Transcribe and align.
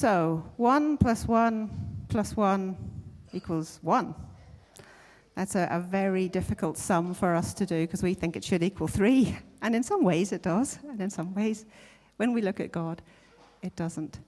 So 0.00 0.42
1 0.56 0.96
plus 0.96 1.28
1 1.28 1.68
plus 2.08 2.34
1 2.34 2.74
equals 3.34 3.78
1. 3.82 4.14
That's 5.34 5.56
a, 5.56 5.68
a 5.70 5.78
very 5.78 6.26
difficult 6.26 6.78
sum 6.78 7.12
for 7.12 7.34
us 7.34 7.52
to 7.52 7.66
do 7.66 7.82
because 7.82 8.02
we 8.02 8.14
think 8.14 8.34
it 8.34 8.42
should 8.42 8.62
equal 8.62 8.88
3. 8.88 9.36
And 9.60 9.74
in 9.74 9.82
some 9.82 10.02
ways 10.02 10.32
it 10.32 10.40
does, 10.40 10.78
and 10.88 11.02
in 11.02 11.10
some 11.10 11.34
ways, 11.34 11.66
when 12.16 12.32
we 12.32 12.40
look 12.40 12.60
at 12.60 12.72
God, 12.72 13.02
it 13.60 13.76
doesn't. 13.76 14.20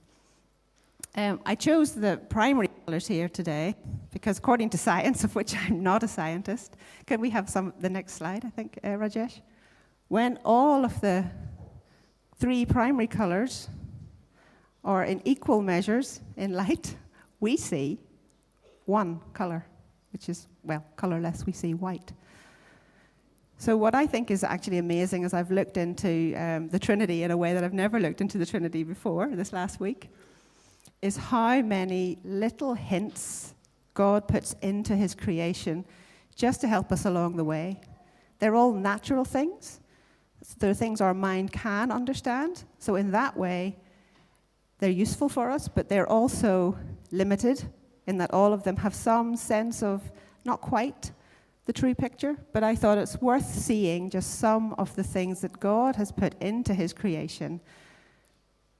Um, 1.14 1.40
I 1.46 1.54
chose 1.54 1.92
the 1.92 2.20
primary 2.28 2.68
colors 2.84 3.06
here 3.06 3.30
today 3.30 3.74
because, 4.12 4.36
according 4.36 4.68
to 4.70 4.76
science, 4.76 5.24
of 5.24 5.34
which 5.34 5.56
I'm 5.56 5.82
not 5.82 6.02
a 6.02 6.08
scientist, 6.08 6.76
can 7.06 7.18
we 7.18 7.30
have 7.30 7.48
some 7.48 7.72
the 7.80 7.88
next 7.88 8.12
slide? 8.12 8.44
I 8.44 8.50
think, 8.50 8.78
uh, 8.84 8.88
Rajesh. 8.88 9.40
When 10.08 10.38
all 10.44 10.84
of 10.84 11.00
the 11.00 11.24
three 12.36 12.66
primary 12.66 13.06
colors 13.06 13.70
are 14.84 15.04
in 15.04 15.20
equal 15.24 15.62
measures 15.62 16.20
in 16.36 16.52
light, 16.52 16.96
we 17.40 17.56
see 17.56 17.98
one 18.86 19.20
color, 19.32 19.64
which 20.12 20.28
is 20.28 20.48
well 20.64 20.84
colorless. 20.96 21.46
We 21.46 21.52
see 21.52 21.74
white. 21.74 22.12
So, 23.58 23.76
what 23.76 23.94
I 23.94 24.06
think 24.06 24.30
is 24.30 24.42
actually 24.42 24.78
amazing 24.78 25.22
is 25.22 25.32
I've 25.32 25.52
looked 25.52 25.76
into 25.76 26.34
um, 26.36 26.68
the 26.68 26.80
Trinity 26.80 27.22
in 27.22 27.30
a 27.30 27.36
way 27.36 27.54
that 27.54 27.62
I've 27.62 27.72
never 27.72 28.00
looked 28.00 28.20
into 28.20 28.38
the 28.38 28.46
Trinity 28.46 28.82
before 28.82 29.28
this 29.28 29.52
last 29.52 29.78
week 29.78 30.10
is 31.00 31.16
how 31.16 31.60
many 31.62 32.18
little 32.24 32.74
hints 32.74 33.54
God 33.94 34.26
puts 34.26 34.54
into 34.62 34.96
his 34.96 35.14
creation 35.14 35.84
just 36.34 36.60
to 36.62 36.68
help 36.68 36.90
us 36.90 37.04
along 37.04 37.36
the 37.36 37.44
way. 37.44 37.80
They're 38.38 38.56
all 38.56 38.72
natural 38.72 39.24
things. 39.24 39.80
They're 40.58 40.74
things 40.74 41.00
our 41.00 41.14
mind 41.14 41.52
can 41.52 41.92
understand. 41.92 42.64
So, 42.80 42.96
in 42.96 43.12
that 43.12 43.36
way, 43.36 43.76
they're 44.82 44.90
useful 44.90 45.28
for 45.28 45.48
us, 45.48 45.68
but 45.68 45.88
they're 45.88 46.08
also 46.08 46.76
limited 47.12 47.62
in 48.08 48.18
that 48.18 48.34
all 48.34 48.52
of 48.52 48.64
them 48.64 48.78
have 48.78 48.96
some 48.96 49.36
sense 49.36 49.80
of 49.80 50.02
not 50.44 50.60
quite 50.60 51.12
the 51.66 51.72
true 51.72 51.94
picture. 51.94 52.36
But 52.52 52.64
I 52.64 52.74
thought 52.74 52.98
it's 52.98 53.20
worth 53.20 53.46
seeing 53.46 54.10
just 54.10 54.40
some 54.40 54.74
of 54.78 54.96
the 54.96 55.04
things 55.04 55.40
that 55.42 55.60
God 55.60 55.94
has 55.94 56.10
put 56.10 56.34
into 56.42 56.74
his 56.74 56.92
creation 56.92 57.60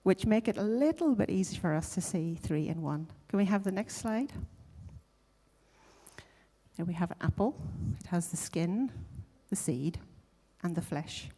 which 0.03 0.27
make 0.27 0.49
it 0.49 0.57
a 0.57 0.63
little 0.65 1.15
bit 1.15 1.31
easy 1.31 1.57
for 1.57 1.73
us 1.73 1.95
to 1.95 2.01
see 2.01 2.35
three 2.35 2.67
in 2.67 2.83
one. 2.83 3.07
Can 3.29 3.37
we 3.37 3.45
have 3.45 3.63
the 3.63 3.71
next 3.71 3.99
slide? 3.99 4.33
Here 6.77 6.85
we 6.85 6.95
have 6.95 7.13
an 7.13 7.19
apple. 7.21 7.55
It 8.01 8.09
has 8.09 8.27
the 8.27 8.37
skin, 8.37 8.91
the 9.51 9.55
seed, 9.55 10.01
and 10.65 10.75
the 10.75 10.83
flesh 10.83 11.29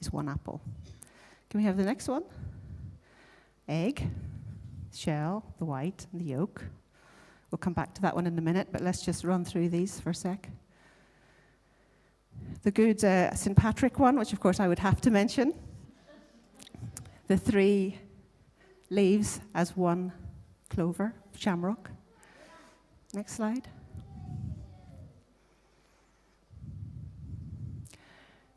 is 0.00 0.12
one 0.12 0.28
apple. 0.28 0.60
Can 1.50 1.60
we 1.60 1.64
have 1.64 1.76
the 1.76 1.84
next 1.84 2.08
one? 2.08 2.24
Egg, 3.68 4.08
shell, 4.94 5.44
the 5.58 5.64
white, 5.64 6.06
and 6.12 6.20
the 6.20 6.24
yolk. 6.24 6.64
We'll 7.50 7.58
come 7.58 7.72
back 7.72 7.94
to 7.94 8.02
that 8.02 8.14
one 8.14 8.26
in 8.26 8.38
a 8.38 8.42
minute, 8.42 8.68
but 8.72 8.80
let's 8.80 9.02
just 9.04 9.24
run 9.24 9.44
through 9.44 9.68
these 9.68 10.00
for 10.00 10.10
a 10.10 10.14
sec. 10.14 10.48
The 12.62 12.70
good 12.70 13.02
uh, 13.04 13.34
St. 13.34 13.56
Patrick 13.56 13.98
one, 13.98 14.18
which 14.18 14.32
of 14.32 14.40
course 14.40 14.60
I 14.60 14.68
would 14.68 14.78
have 14.78 15.00
to 15.02 15.10
mention, 15.10 15.54
the 17.28 17.36
three 17.36 17.98
leaves 18.90 19.40
as 19.54 19.76
one 19.76 20.12
clover, 20.68 21.14
shamrock. 21.36 21.90
Next 23.14 23.34
slide. 23.34 23.68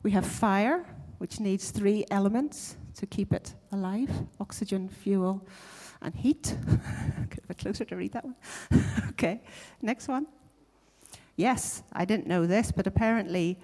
We 0.01 0.11
have 0.11 0.25
fire, 0.25 0.85
which 1.17 1.39
needs 1.39 1.71
three 1.71 2.05
elements 2.09 2.77
to 2.99 3.07
keep 3.07 3.31
it 3.31 3.55
alive 3.71 4.11
oxygen, 4.41 4.89
fuel, 4.89 5.47
and 6.01 6.13
heat. 6.13 6.55
Get 7.29 7.43
a 7.43 7.47
bit 7.47 7.57
closer 7.57 7.85
to 7.85 7.95
read 7.95 8.11
that 8.11 8.25
one. 8.25 8.35
okay, 9.09 9.41
next 9.81 10.09
one. 10.09 10.27
Yes, 11.37 11.81
I 11.93 12.03
didn't 12.03 12.27
know 12.27 12.45
this, 12.45 12.73
but 12.73 12.87
apparently 12.87 13.57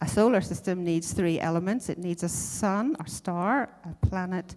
a 0.00 0.06
solar 0.06 0.40
system 0.40 0.84
needs 0.84 1.12
three 1.12 1.40
elements 1.40 1.88
it 1.88 1.98
needs 1.98 2.22
a 2.22 2.28
sun 2.28 2.94
or 3.00 3.06
star, 3.06 3.68
a 3.84 4.06
planet, 4.06 4.54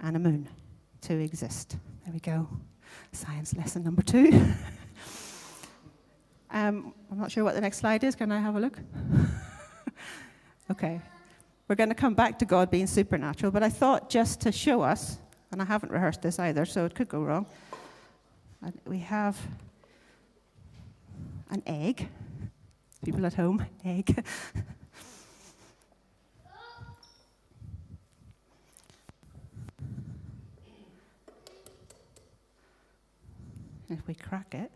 and 0.00 0.16
a 0.16 0.18
moon 0.18 0.48
to 1.02 1.14
exist. 1.14 1.76
There 2.04 2.14
we 2.14 2.20
go. 2.20 2.48
Science 3.12 3.54
lesson 3.54 3.84
number 3.84 4.00
two. 4.00 4.30
um, 6.50 6.94
I'm 7.10 7.18
not 7.18 7.30
sure 7.30 7.44
what 7.44 7.54
the 7.54 7.60
next 7.60 7.78
slide 7.78 8.02
is. 8.02 8.14
Can 8.14 8.32
I 8.32 8.40
have 8.40 8.56
a 8.56 8.60
look? 8.60 8.78
okay. 10.70 11.02
We're 11.68 11.76
going 11.76 11.90
to 11.90 11.94
come 11.94 12.14
back 12.14 12.38
to 12.38 12.46
God 12.46 12.70
being 12.70 12.86
supernatural, 12.86 13.52
but 13.52 13.62
I 13.62 13.68
thought 13.68 14.08
just 14.08 14.40
to 14.40 14.50
show 14.50 14.80
us, 14.80 15.18
and 15.52 15.60
I 15.60 15.66
haven't 15.66 15.92
rehearsed 15.92 16.22
this 16.22 16.38
either, 16.38 16.64
so 16.64 16.86
it 16.86 16.94
could 16.94 17.10
go 17.10 17.20
wrong. 17.20 17.44
We 18.86 19.00
have 19.00 19.38
an 21.50 21.62
egg. 21.66 22.08
People 23.04 23.26
at 23.26 23.34
home, 23.34 23.66
egg. 23.84 24.16
if 33.90 34.06
we 34.06 34.14
crack 34.14 34.54
it, 34.54 34.70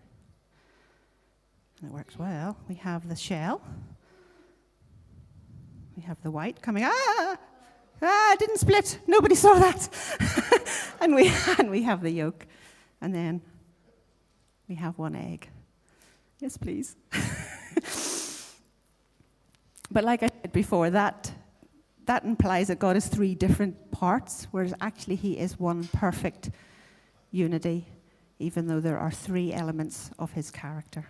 and 1.81 1.91
it 1.91 1.93
works 1.95 2.19
well, 2.19 2.59
we 2.69 2.75
have 2.75 3.09
the 3.09 3.17
shell. 3.17 3.63
We 6.03 6.07
have 6.09 6.21
the 6.21 6.33
white 6.33 6.61
coming. 6.61 6.83
Ah! 6.85 7.37
Ah, 8.03 8.33
it 8.33 8.41
didn't 8.41 8.59
split. 8.59 8.99
Nobody 9.07 9.37
saw 9.37 9.55
that. 9.55 9.89
and, 11.01 11.15
we, 11.15 11.33
and 11.59 11.71
we 11.71 11.85
have 11.85 12.03
the 12.03 12.11
yolk. 12.11 12.45
And 13.01 13.15
then 13.15 13.41
we 14.69 14.75
have 14.75 14.99
one 14.99 15.15
egg. 15.15 15.49
Yes, 16.41 16.57
please. 16.57 16.97
but 19.93 20.03
like 20.03 20.25
I 20.25 20.27
said 20.27 20.53
before, 20.53 20.91
that, 20.91 21.31
that 22.07 22.25
implies 22.25 22.67
that 22.67 22.81
God 22.81 22.97
is 22.97 23.07
three 23.07 23.37
different 23.37 23.93
parts, 23.93 24.49
whereas 24.51 24.75
actually 24.81 25.15
He 25.15 25.39
is 25.39 25.61
one 25.61 25.85
perfect 25.85 26.51
unity 27.31 27.87
even 28.41 28.67
though 28.67 28.81
there 28.81 28.99
are 28.99 29.13
three 29.13 29.53
elements 29.53 30.11
of 30.19 30.33
his 30.33 30.51
character. 30.51 31.07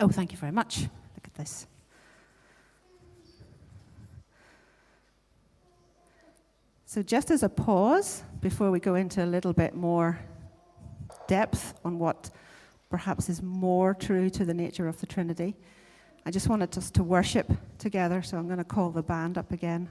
Oh, 0.00 0.08
thank 0.08 0.32
you 0.32 0.38
very 0.38 0.50
much. 0.50 0.80
Look 0.80 1.26
at 1.26 1.34
this. 1.34 1.66
So, 6.88 7.02
just 7.02 7.32
as 7.32 7.42
a 7.42 7.48
pause 7.48 8.22
before 8.40 8.70
we 8.70 8.78
go 8.78 8.94
into 8.94 9.24
a 9.24 9.26
little 9.26 9.52
bit 9.52 9.74
more 9.74 10.20
depth 11.26 11.74
on 11.84 11.98
what 11.98 12.30
perhaps 12.90 13.28
is 13.28 13.42
more 13.42 13.92
true 13.92 14.30
to 14.30 14.44
the 14.44 14.54
nature 14.54 14.86
of 14.86 15.00
the 15.00 15.06
Trinity, 15.06 15.56
I 16.24 16.30
just 16.30 16.48
wanted 16.48 16.78
us 16.78 16.92
to 16.92 17.02
worship 17.02 17.50
together. 17.78 18.22
So, 18.22 18.38
I'm 18.38 18.46
going 18.46 18.58
to 18.58 18.64
call 18.64 18.90
the 18.90 19.02
band 19.02 19.36
up 19.36 19.50
again. 19.50 19.88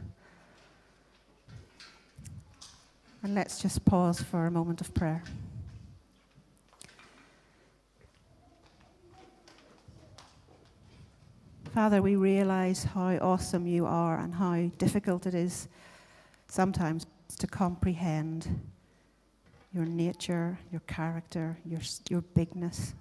And 3.24 3.36
let's 3.36 3.62
just 3.62 3.84
pause 3.84 4.22
for 4.22 4.46
a 4.46 4.52
moment 4.52 4.80
of 4.80 4.94
prayer. 4.94 5.22
Father, 11.74 12.02
we 12.02 12.16
realize 12.16 12.86
how 12.86 13.18
awesome 13.18 13.68
you 13.68 13.86
are 13.86 14.18
and 14.18 14.34
how 14.34 14.72
difficult 14.78 15.26
it 15.26 15.36
is 15.36 15.68
sometimes 16.56 17.06
to 17.38 17.48
comprehend 17.48 18.62
your 19.74 19.86
nature, 19.86 20.58
your 20.72 20.80
character, 20.88 21.58
your, 21.66 21.82
your 22.10 22.22
bigness. 22.22 22.94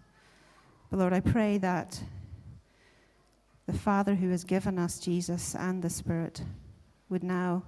But 0.91 0.99
Lord, 0.99 1.13
I 1.13 1.21
pray 1.21 1.59
that 1.59 2.03
the 3.67 3.73
Father 3.73 4.17
who 4.17 4.31
has 4.31 4.43
given 4.43 4.77
us 4.77 4.99
Jesus 4.99 5.55
and 5.55 5.81
the 5.81 5.89
Spirit 5.89 6.43
would 7.09 7.23
now 7.23 7.63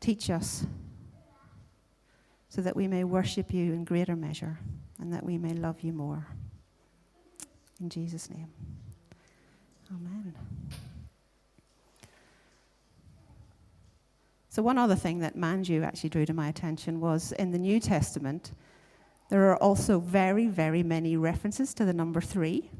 teach 0.00 0.30
us 0.30 0.64
so 2.48 2.62
that 2.62 2.74
we 2.74 2.88
may 2.88 3.04
worship 3.04 3.52
you 3.52 3.74
in 3.74 3.84
greater 3.84 4.16
measure 4.16 4.58
and 4.98 5.12
that 5.12 5.22
we 5.22 5.36
may 5.36 5.52
love 5.52 5.82
you 5.82 5.92
more. 5.92 6.26
In 7.82 7.90
Jesus' 7.90 8.30
name. 8.30 8.48
Amen. 9.90 10.34
So, 14.56 14.62
one 14.62 14.78
other 14.78 14.96
thing 14.96 15.18
that 15.18 15.36
Manju 15.36 15.84
actually 15.84 16.08
drew 16.08 16.24
to 16.24 16.32
my 16.32 16.48
attention 16.48 16.98
was 16.98 17.32
in 17.32 17.50
the 17.50 17.58
New 17.58 17.78
Testament, 17.78 18.52
there 19.28 19.50
are 19.50 19.56
also 19.56 20.00
very, 20.00 20.46
very 20.46 20.82
many 20.82 21.14
references 21.18 21.74
to 21.74 21.84
the 21.84 21.92
number 21.92 22.22
three, 22.22 22.70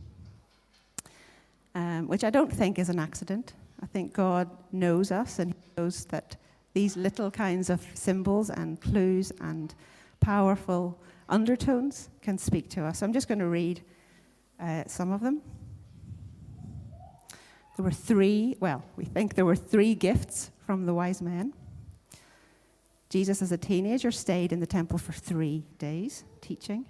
um, 1.75 2.08
which 2.08 2.25
I 2.25 2.31
don't 2.31 2.50
think 2.50 2.78
is 2.78 2.88
an 2.88 2.99
accident. 2.99 3.52
I 3.82 3.84
think 3.84 4.14
God 4.14 4.49
knows 4.73 5.12
us 5.12 5.38
and 5.38 5.52
He 5.52 5.61
knows 5.76 6.06
that 6.06 6.37
these 6.73 6.96
little 6.96 7.31
kinds 7.31 7.69
of 7.69 7.87
symbols 7.93 8.49
and 8.49 8.81
clues 8.81 9.31
and 9.43 9.75
powerful 10.20 10.99
undertones 11.28 12.08
can 12.23 12.38
speak 12.38 12.70
to 12.70 12.84
us. 12.84 13.02
I'm 13.02 13.12
just 13.12 13.28
going 13.28 13.40
to 13.40 13.49
read 13.49 13.82
uh, 14.58 14.84
some 14.87 15.12
of 15.12 15.20
them. 15.20 15.43
There 17.76 17.84
were 17.84 17.90
three, 17.90 18.56
well, 18.61 18.82
we 18.96 19.05
think 19.05 19.34
there 19.34 19.44
were 19.44 19.55
three 19.55 19.94
gifts 19.94 20.50
from 20.64 20.87
the 20.87 20.94
wise 20.94 21.20
men. 21.20 21.52
Jesus, 23.17 23.41
as 23.41 23.51
a 23.51 23.57
teenager, 23.57 24.11
stayed 24.11 24.53
in 24.53 24.61
the 24.61 24.67
temple 24.67 24.99
for 24.99 25.13
three 25.13 25.65
days 25.79 26.25
teaching. 26.43 26.85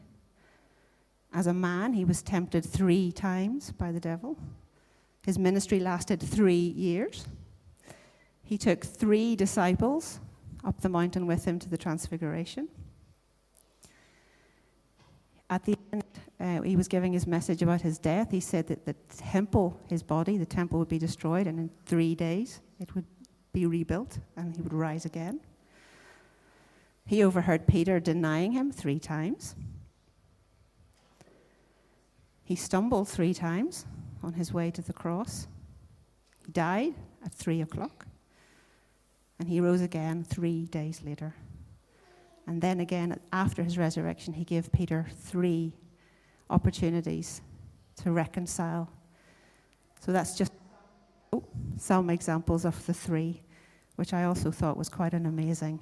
As 1.33 1.47
a 1.47 1.55
man, 1.55 1.93
he 1.93 2.05
was 2.05 2.21
tempted 2.21 2.65
three 2.65 3.13
times 3.13 3.71
by 3.71 3.93
the 3.93 4.01
devil. 4.01 4.37
His 5.25 5.39
ministry 5.39 5.79
lasted 5.79 6.21
three 6.21 6.57
years. 6.57 7.29
He 8.43 8.59
took 8.59 8.85
three 8.85 9.37
disciples 9.37 10.19
up 10.65 10.81
the 10.81 10.89
mountain 10.89 11.29
with 11.29 11.45
him 11.45 11.61
to 11.61 11.69
the 11.69 11.79
Transfiguration. 11.79 12.67
At 15.49 15.63
the 15.63 15.79
end, 15.93 16.03
uh, 16.41 16.63
he 16.63 16.75
was 16.75 16.89
giving 16.89 17.13
his 17.13 17.29
message 17.29 17.63
about 17.63 17.83
his 17.83 18.01
death. 18.01 18.33
He 18.33 18.41
said 18.41 18.67
that 18.67 18.85
the 18.85 18.97
temple, 19.17 19.79
his 19.89 20.03
body, 20.03 20.39
the 20.39 20.45
temple 20.45 20.81
would 20.81 20.89
be 20.89 20.99
destroyed, 20.99 21.47
and 21.47 21.57
in 21.61 21.71
three 21.85 22.17
days 22.17 22.63
it 22.81 22.93
would 22.97 23.07
be 23.53 23.65
rebuilt 23.65 24.19
and 24.37 24.57
he 24.57 24.61
would 24.61 24.75
rise 24.75 25.05
again. 25.05 25.39
He 27.07 27.23
overheard 27.23 27.69
Peter 27.69 28.01
denying 28.01 28.53
him 28.53 28.73
three 28.73 28.99
times. 28.99 29.55
He 32.43 32.57
stumbled 32.57 33.09
three 33.09 33.33
times 33.33 33.87
on 34.23 34.33
his 34.33 34.53
way 34.53 34.73
to 34.73 34.83
the 34.83 34.93
cross. 34.93 35.47
He 36.45 36.53
died 36.53 36.95
at 37.25 37.33
three 37.33 37.61
o'clock. 37.61 38.07
And 39.39 39.49
he 39.49 39.61
rose 39.61 39.83
again 39.83 40.25
three 40.25 40.67
days 40.67 41.03
later. 41.05 41.35
And 42.47 42.61
then 42.61 42.81
again, 42.81 43.21
after 43.33 43.63
his 43.63 43.79
resurrection, 43.79 44.35
he 44.35 44.45
gave 44.45 44.73
Peter 44.73 45.07
three 45.21 45.75
opportunities 46.51 47.41
to 48.03 48.13
reconcile. 48.13 48.91
So 50.01 50.13
that's 50.13 50.37
just 50.37 50.53
some 51.77 52.11
examples 52.11 52.65
of 52.65 52.85
the 52.87 52.95
three, 52.95 53.43
which 53.97 54.13
I 54.13 54.25
also 54.25 54.51
thought 54.51 54.77
was 54.77 54.89
quite 54.89 55.13
an 55.13 55.27
amazing 55.27 55.81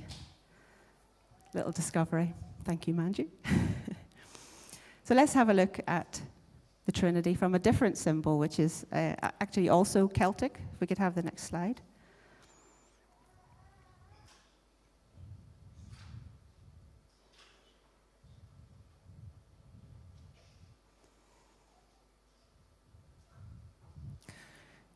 little 1.54 1.72
discovery. 1.72 2.34
Thank 2.64 2.88
you, 2.88 2.94
Manju. 2.94 3.26
so 5.04 5.14
let's 5.14 5.32
have 5.32 5.48
a 5.48 5.54
look 5.54 5.80
at 5.86 6.20
the 6.86 6.92
Trinity 6.92 7.34
from 7.34 7.54
a 7.54 7.58
different 7.58 7.96
symbol, 7.96 8.38
which 8.38 8.58
is 8.58 8.84
uh, 8.92 9.14
actually 9.40 9.68
also 9.68 10.08
Celtic. 10.08 10.60
If 10.74 10.80
we 10.80 10.86
could 10.86 10.98
have 10.98 11.14
the 11.14 11.22
next 11.22 11.44
slide. 11.44 11.80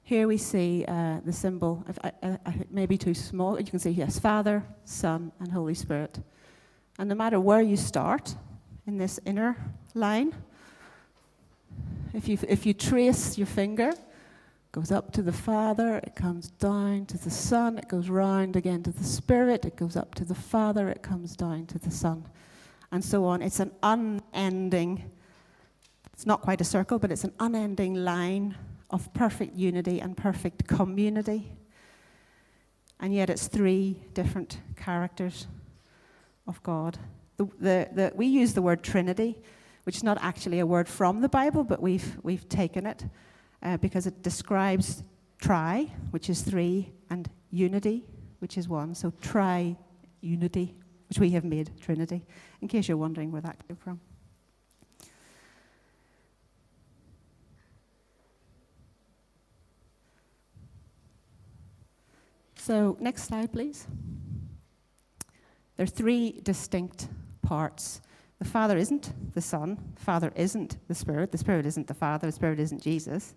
Here 0.08 0.26
we 0.26 0.38
see 0.38 0.86
uh, 0.88 1.20
the 1.22 1.34
symbol, 1.34 1.84
of, 1.86 1.98
uh, 2.02 2.10
uh, 2.22 2.52
maybe 2.70 2.96
too 2.96 3.12
small. 3.12 3.58
You 3.60 3.66
can 3.66 3.78
see, 3.78 3.90
yes, 3.90 4.18
Father, 4.18 4.64
Son, 4.86 5.32
and 5.38 5.52
Holy 5.52 5.74
Spirit. 5.74 6.18
And 6.98 7.08
no 7.08 7.14
matter 7.14 7.38
where 7.38 7.62
you 7.62 7.76
start 7.76 8.34
in 8.86 8.98
this 8.98 9.20
inner 9.24 9.56
line, 9.94 10.34
if 12.12 12.28
you, 12.28 12.36
if 12.48 12.66
you 12.66 12.74
trace 12.74 13.38
your 13.38 13.46
finger, 13.46 13.90
it 13.90 14.72
goes 14.72 14.90
up 14.90 15.12
to 15.12 15.22
the 15.22 15.32
Father, 15.32 15.98
it 15.98 16.16
comes 16.16 16.50
down 16.50 17.06
to 17.06 17.18
the 17.18 17.30
Son, 17.30 17.78
it 17.78 17.88
goes 17.88 18.08
round 18.08 18.56
again 18.56 18.82
to 18.82 18.90
the 18.90 19.04
Spirit, 19.04 19.64
it 19.64 19.76
goes 19.76 19.96
up 19.96 20.16
to 20.16 20.24
the 20.24 20.34
Father, 20.34 20.88
it 20.88 21.02
comes 21.02 21.36
down 21.36 21.66
to 21.66 21.78
the 21.78 21.90
Son, 21.90 22.24
and 22.90 23.04
so 23.04 23.24
on. 23.24 23.42
It's 23.42 23.60
an 23.60 23.70
unending, 23.84 25.08
it's 26.12 26.26
not 26.26 26.40
quite 26.40 26.60
a 26.60 26.64
circle, 26.64 26.98
but 26.98 27.12
it's 27.12 27.24
an 27.24 27.34
unending 27.38 27.94
line 27.94 28.56
of 28.90 29.12
perfect 29.14 29.54
unity 29.54 30.00
and 30.00 30.16
perfect 30.16 30.66
community. 30.66 31.52
And 32.98 33.14
yet 33.14 33.30
it's 33.30 33.46
three 33.46 34.00
different 34.14 34.58
characters 34.74 35.46
of 36.48 36.62
God. 36.62 36.98
The, 37.36 37.44
the, 37.60 37.88
the, 37.92 38.12
we 38.16 38.26
use 38.26 38.54
the 38.54 38.62
word 38.62 38.82
Trinity, 38.82 39.38
which 39.84 39.96
is 39.96 40.02
not 40.02 40.18
actually 40.20 40.58
a 40.58 40.66
word 40.66 40.88
from 40.88 41.20
the 41.20 41.28
Bible, 41.28 41.62
but 41.62 41.80
we've, 41.80 42.16
we've 42.22 42.48
taken 42.48 42.86
it 42.86 43.04
uh, 43.62 43.76
because 43.76 44.06
it 44.06 44.22
describes 44.22 45.04
tri, 45.38 45.92
which 46.10 46.28
is 46.28 46.42
three, 46.42 46.90
and 47.10 47.30
unity, 47.50 48.04
which 48.40 48.58
is 48.58 48.68
one. 48.68 48.94
So 48.94 49.12
tri 49.20 49.76
unity, 50.20 50.74
which 51.08 51.18
we 51.18 51.30
have 51.30 51.44
made 51.44 51.70
Trinity, 51.80 52.24
in 52.60 52.68
case 52.68 52.88
you're 52.88 52.96
wondering 52.96 53.30
where 53.30 53.42
that 53.42 53.56
came 53.68 53.76
from. 53.76 54.00
So, 62.56 62.98
next 63.00 63.24
slide, 63.24 63.50
please. 63.50 63.86
There 65.78 65.84
are 65.84 65.86
three 65.86 66.40
distinct 66.42 67.06
parts. 67.40 68.00
The 68.40 68.44
Father 68.44 68.76
isn't 68.76 69.12
the 69.32 69.40
Son, 69.40 69.78
the 69.94 70.02
Father 70.02 70.32
isn't 70.34 70.76
the 70.88 70.94
Spirit, 70.94 71.30
the 71.30 71.38
Spirit 71.38 71.66
isn't 71.66 71.86
the 71.86 71.94
Father, 71.94 72.26
the 72.26 72.32
Spirit 72.32 72.58
isn't 72.58 72.82
Jesus. 72.82 73.36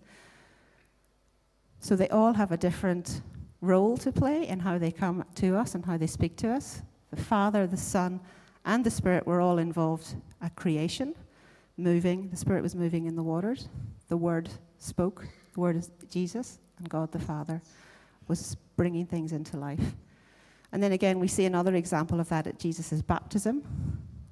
So, 1.78 1.94
they 1.94 2.08
all 2.08 2.32
have 2.32 2.50
a 2.50 2.56
different 2.56 3.22
role 3.60 3.96
to 3.98 4.10
play 4.10 4.46
in 4.46 4.58
how 4.58 4.76
they 4.76 4.90
come 4.90 5.24
to 5.36 5.56
us 5.56 5.76
and 5.76 5.86
how 5.86 5.96
they 5.96 6.08
speak 6.08 6.36
to 6.38 6.50
us. 6.50 6.82
The 7.10 7.22
Father, 7.22 7.66
the 7.68 7.76
Son, 7.76 8.20
and 8.64 8.84
the 8.84 8.90
Spirit 8.90 9.24
were 9.24 9.40
all 9.40 9.58
involved 9.58 10.16
at 10.40 10.56
creation, 10.56 11.14
moving. 11.76 12.28
The 12.28 12.36
Spirit 12.36 12.62
was 12.62 12.74
moving 12.74 13.06
in 13.06 13.14
the 13.14 13.22
waters. 13.22 13.68
The 14.08 14.16
Word 14.16 14.50
spoke. 14.78 15.28
The 15.54 15.60
Word 15.60 15.76
is 15.76 15.92
Jesus, 16.10 16.58
and 16.78 16.88
God 16.88 17.12
the 17.12 17.20
Father 17.20 17.62
was 18.26 18.56
bringing 18.76 19.06
things 19.06 19.30
into 19.30 19.56
life. 19.56 19.94
And 20.72 20.82
then 20.82 20.92
again, 20.92 21.20
we 21.20 21.28
see 21.28 21.44
another 21.44 21.74
example 21.74 22.18
of 22.18 22.30
that 22.30 22.46
at 22.46 22.58
Jesus' 22.58 23.02
baptism, 23.02 23.62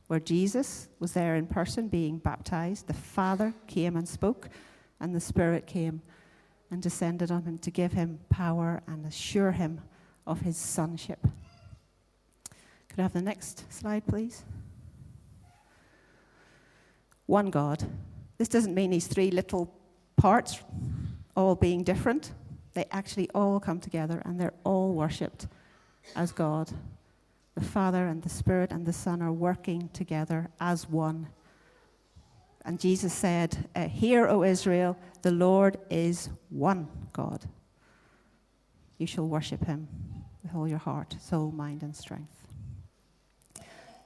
where 0.06 0.18
Jesus 0.20 0.88
was 0.98 1.12
there 1.12 1.36
in 1.36 1.46
person 1.46 1.88
being 1.88 2.18
baptized. 2.18 2.86
The 2.86 2.94
Father 2.94 3.52
came 3.66 3.96
and 3.96 4.08
spoke, 4.08 4.48
and 5.00 5.14
the 5.14 5.20
Spirit 5.20 5.66
came 5.66 6.00
and 6.70 6.82
descended 6.82 7.30
on 7.30 7.44
him 7.44 7.58
to 7.58 7.70
give 7.70 7.92
him 7.92 8.20
power 8.30 8.82
and 8.86 9.04
assure 9.04 9.52
him 9.52 9.82
of 10.26 10.40
his 10.40 10.56
sonship. 10.56 11.20
Could 12.88 12.98
I 12.98 13.02
have 13.02 13.12
the 13.12 13.22
next 13.22 13.70
slide, 13.72 14.06
please? 14.06 14.44
One 17.26 17.50
God. 17.50 17.84
This 18.38 18.48
doesn't 18.48 18.74
mean 18.74 18.90
these 18.90 19.06
three 19.06 19.30
little 19.30 19.72
parts 20.16 20.60
all 21.36 21.54
being 21.54 21.84
different. 21.84 22.32
They 22.72 22.86
actually 22.90 23.28
all 23.34 23.60
come 23.60 23.78
together 23.78 24.22
and 24.24 24.40
they're 24.40 24.54
all 24.64 24.94
worshipped 24.94 25.46
as 26.16 26.32
God. 26.32 26.70
The 27.54 27.60
Father 27.60 28.06
and 28.06 28.22
the 28.22 28.28
Spirit 28.28 28.72
and 28.72 28.86
the 28.86 28.92
Son 28.92 29.20
are 29.22 29.32
working 29.32 29.88
together 29.92 30.50
as 30.60 30.88
one. 30.88 31.28
And 32.64 32.78
Jesus 32.78 33.12
said, 33.12 33.68
uh, 33.74 33.88
Hear, 33.88 34.28
O 34.28 34.42
Israel, 34.42 34.96
the 35.22 35.30
Lord 35.30 35.78
is 35.90 36.28
one 36.50 36.88
God. 37.12 37.44
You 38.98 39.06
shall 39.06 39.26
worship 39.26 39.64
him 39.64 39.88
with 40.42 40.54
all 40.54 40.68
your 40.68 40.78
heart, 40.78 41.16
soul, 41.20 41.50
mind, 41.50 41.82
and 41.82 41.96
strength. 41.96 42.36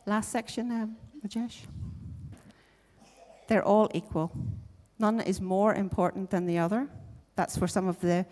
Last 0.06 0.30
section, 0.30 0.70
um, 0.70 0.96
Rajesh. 1.24 1.58
They're 3.48 3.64
all 3.64 3.90
equal. 3.92 4.32
None 4.98 5.20
is 5.20 5.40
more 5.40 5.74
important 5.74 6.30
than 6.30 6.46
the 6.46 6.58
other. 6.58 6.88
That's 7.34 7.56
for 7.58 7.66
some 7.66 7.88
of 7.88 8.00
the 8.00 8.24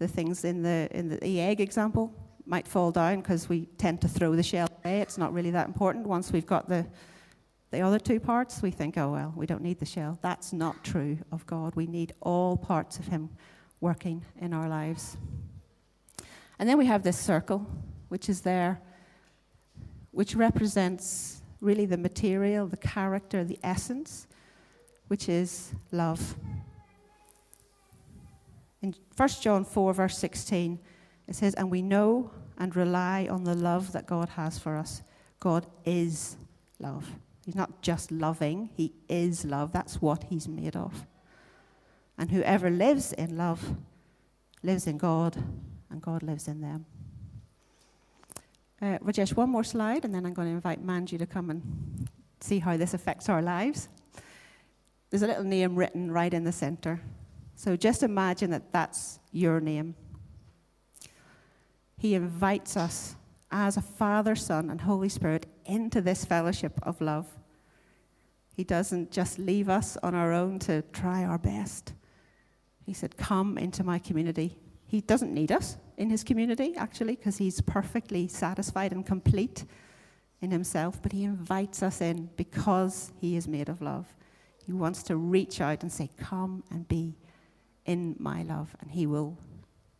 the 0.00 0.08
things 0.08 0.44
in 0.44 0.62
the, 0.62 0.88
in 0.92 1.08
the 1.10 1.40
egg 1.40 1.60
example 1.60 2.12
might 2.46 2.66
fall 2.66 2.90
down 2.90 3.16
because 3.16 3.48
we 3.48 3.66
tend 3.78 4.00
to 4.02 4.08
throw 4.08 4.34
the 4.34 4.42
shell 4.42 4.68
away. 4.84 5.00
It's 5.00 5.18
not 5.18 5.32
really 5.32 5.50
that 5.50 5.66
important. 5.66 6.06
Once 6.06 6.32
we've 6.32 6.46
got 6.46 6.68
the, 6.68 6.86
the 7.70 7.80
other 7.80 7.98
two 7.98 8.20
parts, 8.20 8.62
we 8.62 8.70
think, 8.70 8.98
oh, 8.98 9.12
well, 9.12 9.32
we 9.36 9.46
don't 9.46 9.62
need 9.62 9.78
the 9.78 9.86
shell. 9.86 10.18
That's 10.22 10.52
not 10.52 10.82
true 10.84 11.18
of 11.32 11.46
God. 11.46 11.74
We 11.74 11.86
need 11.86 12.12
all 12.20 12.56
parts 12.56 12.98
of 12.98 13.06
Him 13.06 13.30
working 13.80 14.24
in 14.40 14.52
our 14.52 14.68
lives. 14.68 15.16
And 16.58 16.68
then 16.68 16.76
we 16.76 16.86
have 16.86 17.02
this 17.02 17.18
circle, 17.18 17.66
which 18.08 18.28
is 18.28 18.42
there, 18.42 18.80
which 20.10 20.34
represents 20.34 21.42
really 21.60 21.86
the 21.86 21.96
material, 21.96 22.66
the 22.66 22.76
character, 22.76 23.44
the 23.44 23.58
essence, 23.62 24.26
which 25.08 25.28
is 25.28 25.72
love. 25.92 26.36
In 28.82 28.94
1 29.16 29.28
John 29.40 29.64
4, 29.64 29.94
verse 29.94 30.18
16, 30.18 30.78
it 31.30 31.36
says, 31.36 31.54
And 31.54 31.70
we 31.70 31.80
know 31.80 32.32
and 32.58 32.74
rely 32.74 33.28
on 33.30 33.44
the 33.44 33.54
love 33.54 33.92
that 33.92 34.06
God 34.06 34.30
has 34.30 34.58
for 34.58 34.76
us. 34.76 35.02
God 35.38 35.66
is 35.86 36.36
love. 36.78 37.08
He's 37.46 37.54
not 37.54 37.80
just 37.80 38.10
loving, 38.10 38.68
He 38.74 38.92
is 39.08 39.44
love. 39.44 39.72
That's 39.72 40.02
what 40.02 40.24
He's 40.24 40.48
made 40.48 40.76
of. 40.76 41.06
And 42.18 42.30
whoever 42.30 42.68
lives 42.68 43.12
in 43.14 43.38
love 43.38 43.76
lives 44.62 44.86
in 44.86 44.98
God, 44.98 45.42
and 45.88 46.02
God 46.02 46.22
lives 46.22 46.48
in 46.48 46.60
them. 46.60 46.84
Uh, 48.82 48.98
Rajesh, 48.98 49.34
one 49.34 49.48
more 49.48 49.64
slide, 49.64 50.04
and 50.04 50.14
then 50.14 50.26
I'm 50.26 50.34
going 50.34 50.48
to 50.48 50.54
invite 50.54 50.84
Manju 50.84 51.18
to 51.18 51.26
come 51.26 51.48
and 51.48 52.08
see 52.40 52.58
how 52.58 52.76
this 52.76 52.92
affects 52.92 53.28
our 53.28 53.40
lives. 53.40 53.88
There's 55.08 55.22
a 55.22 55.26
little 55.26 55.44
name 55.44 55.76
written 55.76 56.10
right 56.10 56.32
in 56.32 56.44
the 56.44 56.52
center. 56.52 57.00
So 57.54 57.76
just 57.76 58.02
imagine 58.02 58.50
that 58.50 58.72
that's 58.72 59.18
your 59.32 59.60
name. 59.60 59.94
He 62.00 62.14
invites 62.14 62.78
us 62.78 63.14
as 63.50 63.76
a 63.76 63.82
Father, 63.82 64.34
Son, 64.34 64.70
and 64.70 64.80
Holy 64.80 65.10
Spirit 65.10 65.44
into 65.66 66.00
this 66.00 66.24
fellowship 66.24 66.80
of 66.82 66.98
love. 67.02 67.26
He 68.56 68.64
doesn't 68.64 69.10
just 69.10 69.38
leave 69.38 69.68
us 69.68 69.98
on 70.02 70.14
our 70.14 70.32
own 70.32 70.58
to 70.60 70.80
try 70.94 71.24
our 71.24 71.36
best. 71.36 71.92
He 72.86 72.94
said, 72.94 73.18
Come 73.18 73.58
into 73.58 73.84
my 73.84 73.98
community. 73.98 74.56
He 74.86 75.02
doesn't 75.02 75.34
need 75.34 75.52
us 75.52 75.76
in 75.98 76.08
his 76.08 76.24
community, 76.24 76.74
actually, 76.74 77.16
because 77.16 77.36
he's 77.36 77.60
perfectly 77.60 78.28
satisfied 78.28 78.92
and 78.92 79.04
complete 79.04 79.66
in 80.40 80.50
himself, 80.50 81.02
but 81.02 81.12
he 81.12 81.24
invites 81.24 81.82
us 81.82 82.00
in 82.00 82.30
because 82.38 83.12
he 83.20 83.36
is 83.36 83.46
made 83.46 83.68
of 83.68 83.82
love. 83.82 84.06
He 84.64 84.72
wants 84.72 85.02
to 85.02 85.16
reach 85.16 85.60
out 85.60 85.82
and 85.82 85.92
say, 85.92 86.08
Come 86.16 86.64
and 86.70 86.88
be 86.88 87.18
in 87.84 88.16
my 88.18 88.42
love, 88.42 88.74
and 88.80 88.90
he 88.90 89.04
will 89.04 89.36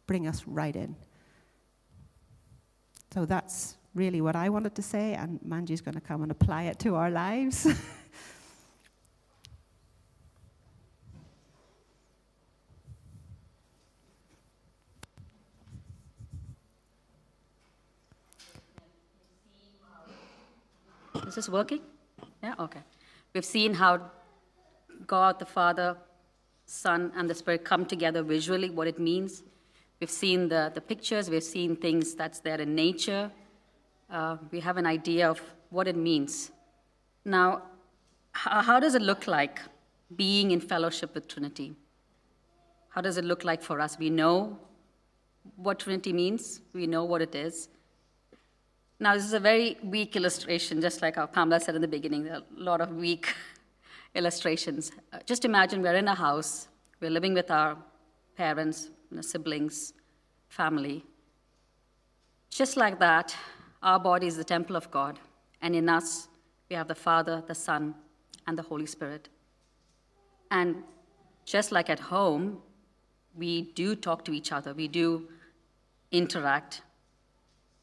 bring 0.06 0.26
us 0.26 0.44
right 0.46 0.74
in. 0.74 0.96
So 3.12 3.24
that's 3.24 3.76
really 3.94 4.20
what 4.20 4.36
I 4.36 4.48
wanted 4.48 4.76
to 4.76 4.82
say, 4.82 5.14
and 5.14 5.40
Manju's 5.40 5.80
going 5.80 5.96
to 5.96 6.00
come 6.00 6.22
and 6.22 6.30
apply 6.30 6.64
it 6.64 6.78
to 6.80 6.94
our 6.94 7.10
lives. 7.10 7.66
Is 21.26 21.34
this 21.34 21.48
working? 21.48 21.80
Yeah, 22.42 22.54
okay. 22.58 22.80
We've 23.34 23.44
seen 23.44 23.74
how 23.74 24.10
God 25.06 25.38
the 25.38 25.46
Father, 25.46 25.96
Son, 26.66 27.12
and 27.16 27.30
the 27.30 27.34
Spirit 27.34 27.64
come 27.64 27.86
together 27.86 28.22
visually, 28.22 28.70
what 28.70 28.86
it 28.86 28.98
means. 28.98 29.42
We've 30.00 30.10
seen 30.10 30.48
the, 30.48 30.72
the 30.74 30.80
pictures, 30.80 31.28
we've 31.28 31.42
seen 31.42 31.76
things 31.76 32.14
that's 32.14 32.40
there 32.40 32.58
in 32.58 32.74
nature. 32.74 33.30
Uh, 34.10 34.38
we 34.50 34.60
have 34.60 34.78
an 34.78 34.86
idea 34.86 35.30
of 35.30 35.40
what 35.68 35.86
it 35.86 35.96
means. 35.96 36.50
Now, 37.24 37.62
how, 38.32 38.80
does 38.80 38.94
it 38.94 39.02
look 39.02 39.26
like 39.26 39.60
being 40.16 40.52
in 40.52 40.60
fellowship 40.60 41.14
with 41.14 41.28
Trinity? 41.28 41.74
How 42.88 43.02
does 43.02 43.18
it 43.18 43.24
look 43.24 43.44
like 43.44 43.62
for 43.62 43.78
us? 43.78 43.98
We 43.98 44.08
know 44.08 44.58
what 45.56 45.80
Trinity 45.80 46.14
means, 46.14 46.62
we 46.72 46.86
know 46.86 47.04
what 47.04 47.20
it 47.20 47.34
is. 47.34 47.68
Now, 48.98 49.14
this 49.14 49.24
is 49.24 49.34
a 49.34 49.40
very 49.40 49.76
weak 49.82 50.16
illustration, 50.16 50.80
just 50.80 51.02
like 51.02 51.18
our 51.18 51.26
Pamela 51.26 51.60
said 51.60 51.74
in 51.74 51.82
the 51.82 51.88
beginning, 51.88 52.24
there 52.24 52.34
are 52.34 52.42
a 52.58 52.62
lot 52.62 52.80
of 52.80 52.94
weak 52.94 53.34
illustrations. 54.14 54.92
Uh, 55.12 55.18
just 55.26 55.44
imagine 55.44 55.82
we're 55.82 55.94
in 55.94 56.08
a 56.08 56.14
house, 56.14 56.68
we're 57.00 57.10
living 57.10 57.34
with 57.34 57.50
our 57.50 57.76
parents, 58.36 58.90
siblings, 59.22 59.92
family. 60.48 61.04
Just 62.50 62.76
like 62.76 62.98
that, 63.00 63.36
our 63.82 63.98
body 63.98 64.26
is 64.26 64.36
the 64.36 64.44
temple 64.44 64.76
of 64.76 64.90
God, 64.90 65.18
and 65.62 65.74
in 65.74 65.88
us, 65.88 66.28
we 66.68 66.76
have 66.76 66.88
the 66.88 66.94
Father, 66.94 67.42
the 67.46 67.54
Son, 67.54 67.94
and 68.46 68.56
the 68.56 68.62
Holy 68.62 68.86
Spirit. 68.86 69.28
And 70.50 70.82
just 71.44 71.72
like 71.72 71.90
at 71.90 72.00
home, 72.00 72.58
we 73.36 73.62
do 73.72 73.94
talk 73.94 74.24
to 74.24 74.32
each 74.32 74.52
other, 74.52 74.74
we 74.74 74.88
do 74.88 75.28
interact, 76.10 76.82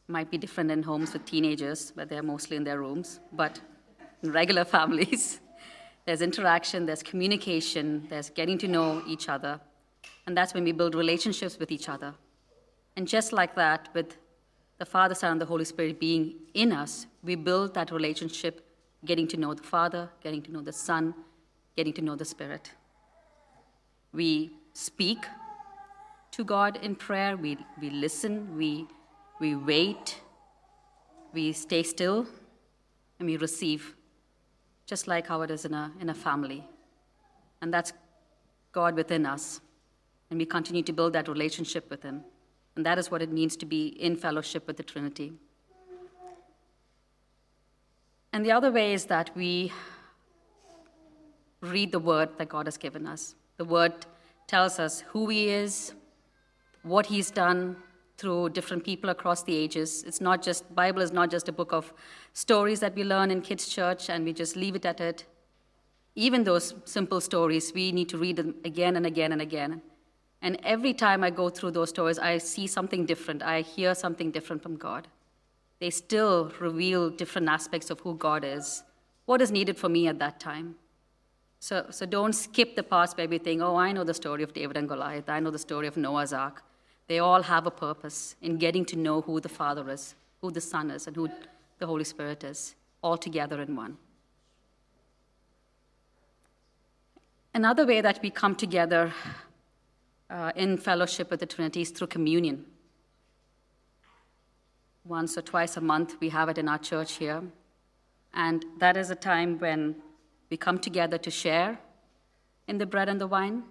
might 0.07 0.31
be 0.31 0.37
different 0.37 0.71
in 0.71 0.83
homes 0.83 1.13
with 1.13 1.25
teenagers, 1.25 1.91
but 1.95 2.09
they're 2.09 2.23
mostly 2.23 2.57
in 2.57 2.63
their 2.63 2.79
rooms. 2.79 3.19
But 3.33 3.59
in 4.23 4.31
regular 4.31 4.65
families, 4.77 5.39
there's 6.05 6.21
interaction, 6.21 6.85
there's 6.85 7.03
communication, 7.03 8.05
there's 8.09 8.29
getting 8.29 8.57
to 8.59 8.67
know 8.67 9.01
each 9.05 9.27
other. 9.27 9.59
And 10.27 10.37
that's 10.37 10.53
when 10.53 10.63
we 10.63 10.71
build 10.71 10.93
relationships 10.93 11.57
with 11.57 11.71
each 11.71 11.89
other. 11.89 12.13
And 12.95 13.07
just 13.07 13.33
like 13.33 13.55
that, 13.55 13.89
with 13.95 14.17
the 14.77 14.85
Father, 14.85 15.15
Son, 15.15 15.31
and 15.31 15.41
the 15.41 15.45
Holy 15.45 15.65
Spirit 15.65 15.99
being 15.99 16.35
in 16.53 16.71
us, 16.71 17.07
we 17.23 17.33
build 17.33 17.73
that 17.73 17.91
relationship, 17.91 18.63
getting 19.05 19.27
to 19.29 19.37
know 19.37 19.55
the 19.55 19.63
Father, 19.63 20.09
getting 20.21 20.43
to 20.43 20.51
know 20.51 20.61
the 20.61 20.73
Son, 20.73 21.15
getting 21.75 21.93
to 21.93 22.01
know 22.03 22.15
the 22.15 22.25
Spirit. 22.25 22.71
We 24.13 24.51
speak 24.73 25.25
to 26.31 26.43
God 26.43 26.77
in 26.83 26.95
prayer, 26.95 27.35
we, 27.35 27.57
we 27.81 27.89
listen, 27.89 28.55
we 28.55 28.87
we 29.39 29.55
wait, 29.55 30.19
we 31.33 31.53
stay 31.53 31.83
still, 31.83 32.25
and 33.19 33.27
we 33.27 33.37
receive, 33.37 33.95
just 34.85 35.07
like 35.07 35.27
how 35.27 35.41
it 35.41 35.51
is 35.51 35.65
in 35.65 35.73
a, 35.73 35.91
in 35.99 36.09
a 36.09 36.13
family. 36.13 36.63
And 37.61 37.73
that's 37.73 37.93
God 38.71 38.95
within 38.95 39.25
us. 39.25 39.61
And 40.29 40.39
we 40.39 40.45
continue 40.45 40.83
to 40.83 40.93
build 40.93 41.13
that 41.13 41.27
relationship 41.27 41.89
with 41.89 42.03
Him. 42.03 42.23
And 42.75 42.85
that 42.85 42.97
is 42.97 43.09
what 43.09 43.21
it 43.21 43.31
means 43.31 43.55
to 43.57 43.65
be 43.65 43.87
in 43.87 44.15
fellowship 44.15 44.67
with 44.67 44.77
the 44.77 44.83
Trinity. 44.83 45.33
And 48.33 48.45
the 48.45 48.51
other 48.51 48.71
way 48.71 48.93
is 48.93 49.05
that 49.05 49.35
we 49.35 49.71
read 51.61 51.91
the 51.91 51.99
word 51.99 52.29
that 52.37 52.49
God 52.49 52.67
has 52.67 52.77
given 52.77 53.07
us. 53.07 53.35
The 53.57 53.65
word 53.65 54.05
tells 54.45 54.79
us 54.79 55.01
who 55.09 55.27
He 55.29 55.49
is, 55.49 55.93
what 56.83 57.07
He's 57.07 57.31
done, 57.31 57.77
through 58.17 58.49
different 58.49 58.83
people 58.83 59.09
across 59.09 59.43
the 59.43 59.55
ages. 59.55 60.03
It's 60.03 60.19
not 60.19 60.41
just, 60.41 60.73
Bible 60.73 61.01
is 61.01 61.11
not 61.11 61.29
just 61.29 61.47
a 61.49 61.51
book 61.51 61.71
of 61.71 61.93
stories 62.33 62.79
that 62.79 62.95
we 62.95 63.03
learn 63.03 63.31
in 63.31 63.41
kids' 63.41 63.67
church 63.69 64.09
and 64.09 64.25
we 64.25 64.33
just 64.33 64.55
leave 64.55 64.75
it 64.75 64.85
at 64.85 64.99
it. 64.99 65.25
Even 66.15 66.43
those 66.43 66.73
simple 66.85 67.21
stories, 67.21 67.71
we 67.73 67.91
need 67.91 68.09
to 68.09 68.17
read 68.17 68.37
them 68.37 68.55
again 68.65 68.95
and 68.95 69.05
again 69.05 69.31
and 69.31 69.41
again. 69.41 69.81
And 70.41 70.59
every 70.63 70.93
time 70.93 71.23
I 71.23 71.29
go 71.29 71.49
through 71.49 71.71
those 71.71 71.89
stories, 71.89 72.19
I 72.19 72.37
see 72.37 72.67
something 72.67 73.05
different. 73.05 73.41
I 73.41 73.61
hear 73.61 73.95
something 73.95 74.31
different 74.31 74.61
from 74.61 74.75
God. 74.75 75.07
They 75.79 75.89
still 75.89 76.51
reveal 76.59 77.09
different 77.09 77.49
aspects 77.49 77.89
of 77.89 77.99
who 78.01 78.15
God 78.15 78.43
is. 78.43 78.83
What 79.25 79.41
is 79.41 79.51
needed 79.51 79.77
for 79.77 79.89
me 79.89 80.07
at 80.07 80.19
that 80.19 80.39
time? 80.39 80.75
So, 81.59 81.87
so 81.89 82.05
don't 82.05 82.33
skip 82.33 82.75
the 82.75 82.83
parts 82.83 83.13
where 83.15 83.27
we 83.27 83.39
think, 83.39 83.61
oh, 83.61 83.75
I 83.75 83.91
know 83.91 84.03
the 84.03 84.13
story 84.13 84.43
of 84.43 84.53
David 84.53 84.77
and 84.77 84.87
Goliath. 84.87 85.27
I 85.27 85.39
know 85.39 85.51
the 85.51 85.59
story 85.59 85.87
of 85.87 85.97
Noah's 85.97 86.33
Ark. 86.33 86.63
They 87.07 87.19
all 87.19 87.41
have 87.41 87.65
a 87.65 87.71
purpose 87.71 88.35
in 88.41 88.57
getting 88.57 88.85
to 88.85 88.95
know 88.95 89.21
who 89.21 89.39
the 89.39 89.49
Father 89.49 89.89
is, 89.89 90.15
who 90.41 90.51
the 90.51 90.61
Son 90.61 90.91
is, 90.91 91.07
and 91.07 91.15
who 91.15 91.29
the 91.79 91.87
Holy 91.87 92.03
Spirit 92.03 92.43
is, 92.43 92.75
all 93.01 93.17
together 93.17 93.61
in 93.61 93.75
one. 93.75 93.97
Another 97.53 97.85
way 97.87 98.01
that 98.01 98.19
we 98.21 98.29
come 98.29 98.55
together 98.55 99.11
uh, 100.29 100.51
in 100.55 100.77
fellowship 100.77 101.29
with 101.29 101.39
the 101.39 101.45
Trinity 101.45 101.81
is 101.81 101.91
through 101.91 102.07
communion. 102.07 102.65
Once 105.05 105.37
or 105.37 105.41
twice 105.41 105.77
a 105.77 105.81
month, 105.81 106.15
we 106.19 106.29
have 106.29 106.49
it 106.49 106.57
in 106.57 106.67
our 106.67 106.77
church 106.77 107.13
here. 107.13 107.41
And 108.33 108.65
that 108.79 108.97
is 108.97 109.09
a 109.09 109.15
time 109.15 109.57
when 109.59 109.95
we 110.49 110.57
come 110.57 110.79
together 110.79 111.17
to 111.17 111.31
share 111.31 111.79
in 112.67 112.77
the 112.77 112.85
bread 112.85 113.09
and 113.09 113.19
the 113.19 113.27
wine 113.27 113.63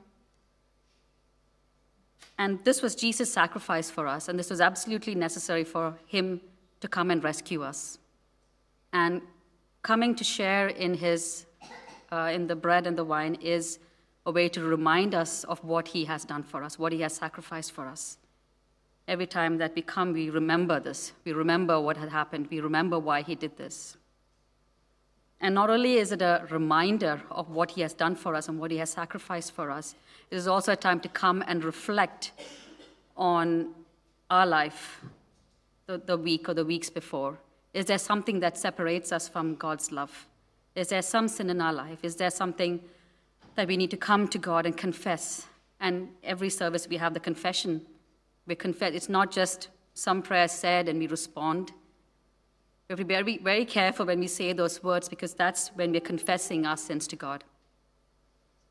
and 2.39 2.63
this 2.65 2.83
was 2.83 2.95
Jesus' 2.95 3.33
sacrifice 3.33 3.91
for 3.91 4.07
us, 4.07 4.29
and 4.29 4.39
this 4.39 4.51
was 4.51 4.61
absolutely 4.61 5.15
necessary 5.15 5.65
for 5.65 5.99
him 6.07 6.41
to 6.81 6.89
come 6.89 7.11
and 7.11 7.25
rescue 7.25 7.63
us. 7.63 7.99
And 8.93 9.23
coming 9.83 10.15
to 10.17 10.25
share 10.25 10.69
in 10.69 10.95
his 10.95 11.47
uh, 12.13 12.31
in 12.33 12.47
the 12.47 12.55
bread 12.55 12.87
and 12.87 12.97
the 12.97 13.05
wine 13.05 13.35
is 13.37 13.81
a 14.27 14.33
way 14.33 14.49
to 14.49 14.61
remind 14.63 15.15
us 15.15 15.45
of 15.45 15.63
what 15.65 15.89
he 15.89 16.05
has 16.05 16.25
done 16.25 16.43
for 16.43 16.63
us, 16.65 16.79
what 16.79 16.93
he 16.93 17.01
has 17.01 17.15
sacrificed 17.15 17.73
for 17.73 17.87
us. 17.87 18.19
Every 19.07 19.27
time 19.27 19.59
that 19.59 19.75
we 19.77 19.83
come, 19.83 20.13
we 20.13 20.31
remember 20.31 20.81
this. 20.81 21.13
We 21.25 21.33
remember 21.33 21.81
what 21.81 21.97
had 21.97 22.09
happened. 22.09 22.49
We 22.51 22.59
remember 22.59 22.99
why 22.99 23.23
he 23.23 23.37
did 23.37 23.57
this. 23.57 23.97
And 25.41 25.55
not 25.55 25.71
only 25.71 25.95
is 25.99 26.11
it 26.11 26.23
a 26.23 26.45
reminder 26.51 27.23
of 27.31 27.51
what 27.51 27.71
he 27.71 27.83
has 27.83 27.93
done 27.93 28.17
for 28.17 28.35
us 28.35 28.49
and 28.49 28.59
what 28.59 28.73
he 28.73 28.79
has 28.79 28.91
sacrificed 28.91 29.53
for 29.53 29.71
us, 29.71 29.95
it 30.31 30.37
is 30.37 30.49
also 30.49 30.73
a 30.73 30.77
time 30.77 30.99
to 31.01 31.09
come 31.09 31.45
and 31.47 31.63
reflect 31.63 32.33
on 33.17 33.75
our 34.29 34.47
life, 34.47 35.03
the, 35.87 35.99
the 35.99 36.17
week 36.17 36.49
or 36.49 36.55
the 36.55 36.65
weeks 36.65 36.91
before. 36.91 37.39
Is 37.75 37.85
there 37.85 37.99
something 37.99 38.41
that 38.41 38.59
separates 38.59 39.13
us 39.13 39.29
from 39.29 39.55
God's 39.55 39.93
love? 39.93 40.27
Is 40.75 40.89
there 40.89 41.03
some 41.03 41.29
sin 41.29 41.49
in 41.49 41.61
our 41.61 41.73
life? 41.73 42.01
Is 42.03 42.17
there 42.17 42.31
something 42.31 42.81
that 43.57 43.69
we 43.69 43.77
need 43.77 43.91
to 43.91 43.97
come 43.97 44.29
to 44.29 44.39
God 44.39 44.67
and 44.67 44.77
confess? 44.77 45.47
And 45.81 46.09
every 46.23 46.51
service 46.51 46.89
we 46.89 46.97
have 46.97 47.15
the 47.15 47.21
confession. 47.21 47.85
We 48.47 48.55
confess. 48.55 48.95
It's 48.95 49.09
not 49.09 49.31
just 49.31 49.69
some 49.95 50.23
prayer 50.23 50.49
said 50.49 50.89
and 50.89 50.99
we 50.99 51.07
respond. 51.07 51.73
We 52.89 52.93
have 52.93 52.99
to 52.99 53.05
be 53.05 53.15
very, 53.15 53.39
very 53.39 53.65
careful 53.65 54.07
when 54.07 54.21
we 54.21 54.29
say 54.29 54.53
those 54.53 54.83
words 54.83 55.09
because 55.09 55.35
that's 55.35 55.69
when 55.75 55.91
we're 55.91 56.01
confessing 56.01 56.65
our 56.65 56.77
sins 56.77 57.07
to 57.09 57.17
God. 57.17 57.43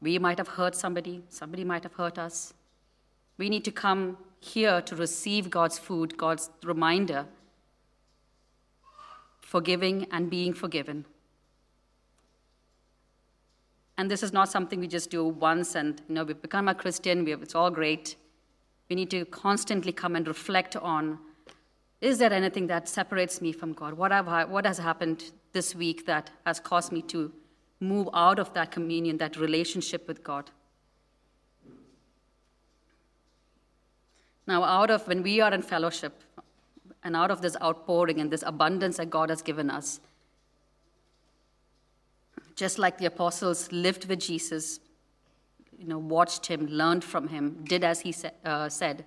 We 0.01 0.19
might 0.19 0.37
have 0.37 0.47
hurt 0.47 0.75
somebody, 0.75 1.23
somebody 1.29 1.63
might 1.63 1.83
have 1.83 1.93
hurt 1.93 2.17
us. 2.17 2.53
We 3.37 3.49
need 3.49 3.65
to 3.65 3.71
come 3.71 4.17
here 4.39 4.81
to 4.81 4.95
receive 4.95 5.49
God's 5.49 5.79
food, 5.79 6.17
God's 6.17 6.49
reminder, 6.63 7.25
forgiving 9.41 10.07
and 10.11 10.29
being 10.29 10.53
forgiven. 10.53 11.05
And 13.97 14.11
this 14.11 14.23
is 14.23 14.33
not 14.33 14.49
something 14.49 14.79
we 14.79 14.87
just 14.87 15.09
do 15.09 15.25
once 15.25 15.75
and, 15.75 16.01
you 16.07 16.15
know, 16.15 16.23
we've 16.23 16.41
become 16.41 16.67
a 16.67 16.75
Christian, 16.75 17.23
we 17.23 17.31
have, 17.31 17.41
it's 17.41 17.55
all 17.55 17.71
great. 17.71 18.17
We 18.89 18.95
need 18.95 19.09
to 19.11 19.25
constantly 19.25 19.91
come 19.91 20.15
and 20.15 20.27
reflect 20.27 20.75
on 20.75 21.19
Is 22.01 22.17
there 22.19 22.31
anything 22.31 22.67
that 22.67 22.87
separates 22.87 23.41
me 23.41 23.51
from 23.51 23.73
God? 23.73 23.93
What, 23.93 24.11
have 24.11 24.27
I, 24.27 24.43
what 24.43 24.65
has 24.65 24.77
happened 24.77 25.31
this 25.53 25.73
week 25.73 26.05
that 26.05 26.29
has 26.45 26.59
caused 26.59 26.91
me 26.91 27.01
to 27.03 27.31
move 27.79 28.09
out 28.13 28.37
of 28.37 28.53
that 28.53 28.71
communion, 28.71 29.17
that 29.17 29.37
relationship 29.37 30.07
with 30.07 30.23
God? 30.23 30.51
Now, 34.45 34.63
out 34.63 34.91
of 34.91 35.07
when 35.07 35.23
we 35.23 35.41
are 35.41 35.53
in 35.53 35.61
fellowship 35.61 36.21
and 37.03 37.15
out 37.15 37.31
of 37.31 37.41
this 37.41 37.57
outpouring 37.61 38.19
and 38.19 38.29
this 38.29 38.43
abundance 38.43 38.97
that 38.97 39.09
God 39.09 39.29
has 39.29 39.41
given 39.41 39.71
us, 39.71 39.99
just 42.55 42.79
like 42.79 42.97
the 42.97 43.05
apostles 43.05 43.71
lived 43.71 44.05
with 44.05 44.19
Jesus, 44.19 44.79
you 45.77 45.87
know, 45.87 45.97
watched 45.97 46.45
him, 46.45 46.67
learned 46.67 47.03
from 47.03 47.27
him, 47.27 47.63
did 47.65 47.83
as 47.83 48.01
he 48.01 48.11
sa- 48.11 48.29
uh, 48.45 48.69
said. 48.69 49.05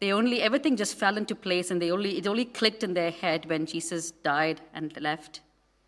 They 0.00 0.12
only 0.12 0.42
everything 0.42 0.76
just 0.76 0.96
fell 0.96 1.16
into 1.16 1.34
place, 1.34 1.70
and 1.70 1.80
they 1.80 1.90
only 1.90 2.18
it 2.18 2.26
only 2.26 2.46
clicked 2.46 2.82
in 2.82 2.94
their 2.94 3.10
head 3.10 3.46
when 3.46 3.66
Jesus 3.66 4.10
died 4.10 4.60
and 4.74 4.98
left, 5.00 5.40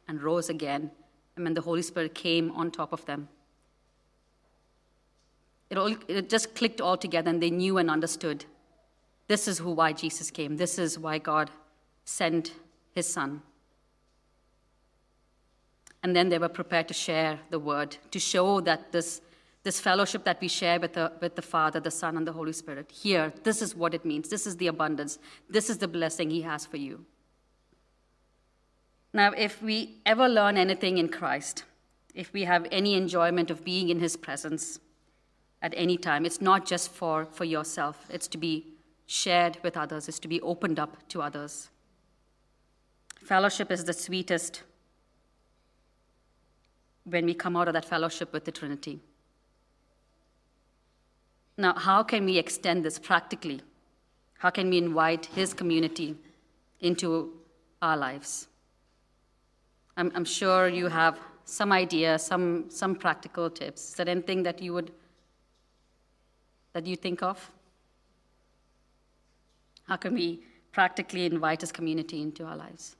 and 0.07 0.23
rose 0.23 0.49
again, 0.49 0.91
and 1.37 1.45
when 1.45 1.55
the 1.55 1.63
Holy 1.63 1.83
Spirit 1.83 2.15
came 2.15 2.53
on 2.53 2.71
top 2.71 2.93
of 2.93 3.05
them. 3.07 3.29
It, 5.71 5.79
all, 5.79 5.97
it 6.07 6.29
just 6.29 6.55
clicked 6.55 6.83
all 6.83 6.99
together, 6.99 7.31
and 7.31 7.43
they 7.43 7.51
knew 7.51 7.79
and 7.79 7.91
understood. 7.91 8.45
This 9.27 9.49
is 9.49 9.59
who 9.59 9.71
why 9.71 9.95
Jesus 9.95 10.31
came. 10.31 10.59
This 10.59 10.79
is 10.79 10.99
why 10.99 11.17
God 11.17 11.51
sent 12.05 12.53
His 12.95 13.07
Son. 13.07 13.43
And 16.03 16.17
then 16.17 16.29
they 16.29 16.39
were 16.39 16.49
prepared 16.49 16.89
to 16.89 16.95
share 16.95 17.39
the 17.51 17.59
word, 17.59 17.97
to 18.11 18.19
show 18.19 18.61
that 18.63 18.91
this, 18.91 19.21
this 19.63 19.81
fellowship 19.81 20.25
that 20.25 20.41
we 20.41 20.49
share 20.49 20.81
with 20.81 20.95
the, 20.95 21.13
with 21.21 21.37
the 21.37 21.43
Father, 21.43 21.79
the 21.79 21.91
Son, 21.91 22.17
and 22.17 22.27
the 22.27 22.33
Holy 22.33 22.53
Spirit, 22.53 22.91
here, 22.91 23.33
this 23.45 23.63
is 23.63 23.77
what 23.77 23.95
it 23.95 24.05
means. 24.05 24.29
This 24.29 24.47
is 24.47 24.57
the 24.57 24.67
abundance. 24.67 25.19
This 25.49 25.71
is 25.71 25.79
the 25.79 25.87
blessing 25.89 26.31
He 26.31 26.43
has 26.43 26.67
for 26.67 26.77
you. 26.77 27.05
Now, 29.15 29.33
if 29.37 29.63
we 29.63 29.99
ever 30.07 30.29
learn 30.29 30.57
anything 30.57 30.99
in 30.99 31.09
Christ, 31.09 31.65
if 32.15 32.33
we 32.33 32.45
have 32.45 32.67
any 32.73 32.95
enjoyment 32.95 33.51
of 33.51 33.65
being 33.65 33.89
in 33.89 34.01
His 34.01 34.17
presence 34.17 34.81
at 35.61 35.73
any 35.77 35.97
time, 35.97 36.27
it's 36.27 36.41
not 36.41 36.67
just 36.67 36.91
for, 36.91 37.27
for 37.27 37.45
yourself, 37.45 38.07
it's 38.11 38.27
to 38.29 38.39
be 38.39 38.67
shared 39.07 39.59
with 39.63 39.77
others, 39.77 40.09
it's 40.09 40.19
to 40.19 40.29
be 40.29 40.41
opened 40.41 40.79
up 40.81 40.97
to 41.11 41.23
others. 41.23 41.69
Fellowship 43.23 43.71
is 43.71 43.85
the 43.85 43.93
sweetest 43.93 44.63
when 47.05 47.27
we 47.27 47.35
come 47.35 47.57
out 47.57 47.69
of 47.69 47.75
that 47.75 47.85
fellowship 47.85 48.33
with 48.33 48.45
the 48.45 48.53
Trinity. 48.53 49.01
Now, 51.57 51.75
how 51.75 52.03
can 52.03 52.25
we 52.25 52.39
extend 52.39 52.85
this 52.85 52.99
practically? 52.99 53.61
How 54.39 54.51
can 54.51 54.71
we 54.71 54.79
invite 54.79 55.27
His 55.27 55.53
community 55.53 56.17
into 56.81 57.33
our 57.81 57.97
lives? 57.97 58.49
I'm, 59.97 60.11
I'm 60.15 60.25
sure 60.25 60.69
you 60.69 60.89
have 60.89 61.19
some 61.45 61.73
idea, 61.73 62.19
some, 62.19 62.71
some 62.71 62.95
practical 62.95 63.51
tips. 63.51 63.91
Is 63.91 63.95
there 63.95 64.09
anything 64.09 64.43
that 64.45 64.63
you 64.63 64.73
would 64.73 64.93
that 66.73 66.87
you 66.87 66.97
think 66.97 67.23
of? 67.23 67.51
How 69.87 69.97
can 69.97 70.15
we 70.15 70.43
practically 70.73 71.27
invite 71.27 71.61
His 71.61 71.73
community 71.73 72.23
into 72.23 72.45
our 72.45 72.57
lives? 72.57 72.97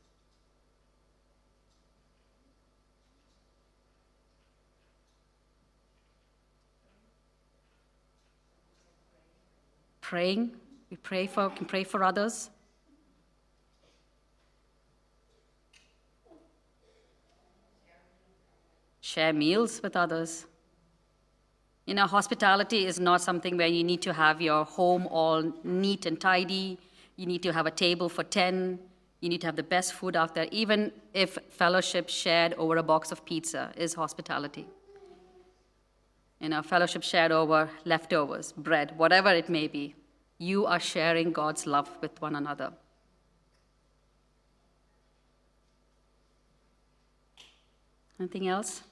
Praying. 10.13 10.51
We 10.91 10.99
pray 10.99 11.27
for, 11.27 11.49
can 11.49 11.65
pray 11.65 11.85
for 11.85 12.05
others. 12.05 12.51
Share 19.01 19.33
meals 19.33 19.81
with 19.83 19.97
others. 19.97 20.45
You 21.87 21.95
know, 21.95 22.07
hospitality 22.07 22.85
is 22.85 23.01
not 23.01 23.23
something 23.23 23.57
where 23.57 23.73
you 23.79 23.83
need 23.83 24.03
to 24.03 24.13
have 24.13 24.43
your 24.43 24.67
home 24.67 25.07
all 25.07 25.51
neat 25.65 26.05
and 26.05 26.21
tidy. 26.21 26.79
You 27.17 27.25
need 27.25 27.43
to 27.45 27.53
have 27.55 27.65
a 27.65 27.71
table 27.71 28.11
for 28.11 28.23
10. 28.23 28.79
You 29.23 29.31
need 29.31 29.41
to 29.41 29.47
have 29.47 29.57
the 29.57 29.63
best 29.63 29.95
food 29.95 30.15
out 30.15 30.35
there. 30.35 30.47
Even 30.51 30.93
if 31.15 31.39
fellowship 31.49 32.11
shared 32.11 32.53
over 32.59 32.77
a 32.77 32.83
box 32.83 33.13
of 33.13 33.25
pizza 33.25 33.73
is 33.79 33.95
hospitality. 33.95 34.67
You 36.39 36.51
know, 36.51 36.61
fellowship 36.61 37.03
shared 37.03 37.33
over 37.33 37.71
leftovers, 37.87 38.53
bread, 38.53 38.93
whatever 38.99 39.31
it 39.31 39.49
may 39.49 39.69
be 39.69 39.95
you 40.43 40.67
are 40.67 40.81
sharing 40.81 41.33
God's 41.33 41.67
love 41.67 41.89
with 42.01 42.21
one 42.21 42.35
another. 42.35 42.73
Anything 48.19 48.49
else? 48.49 48.83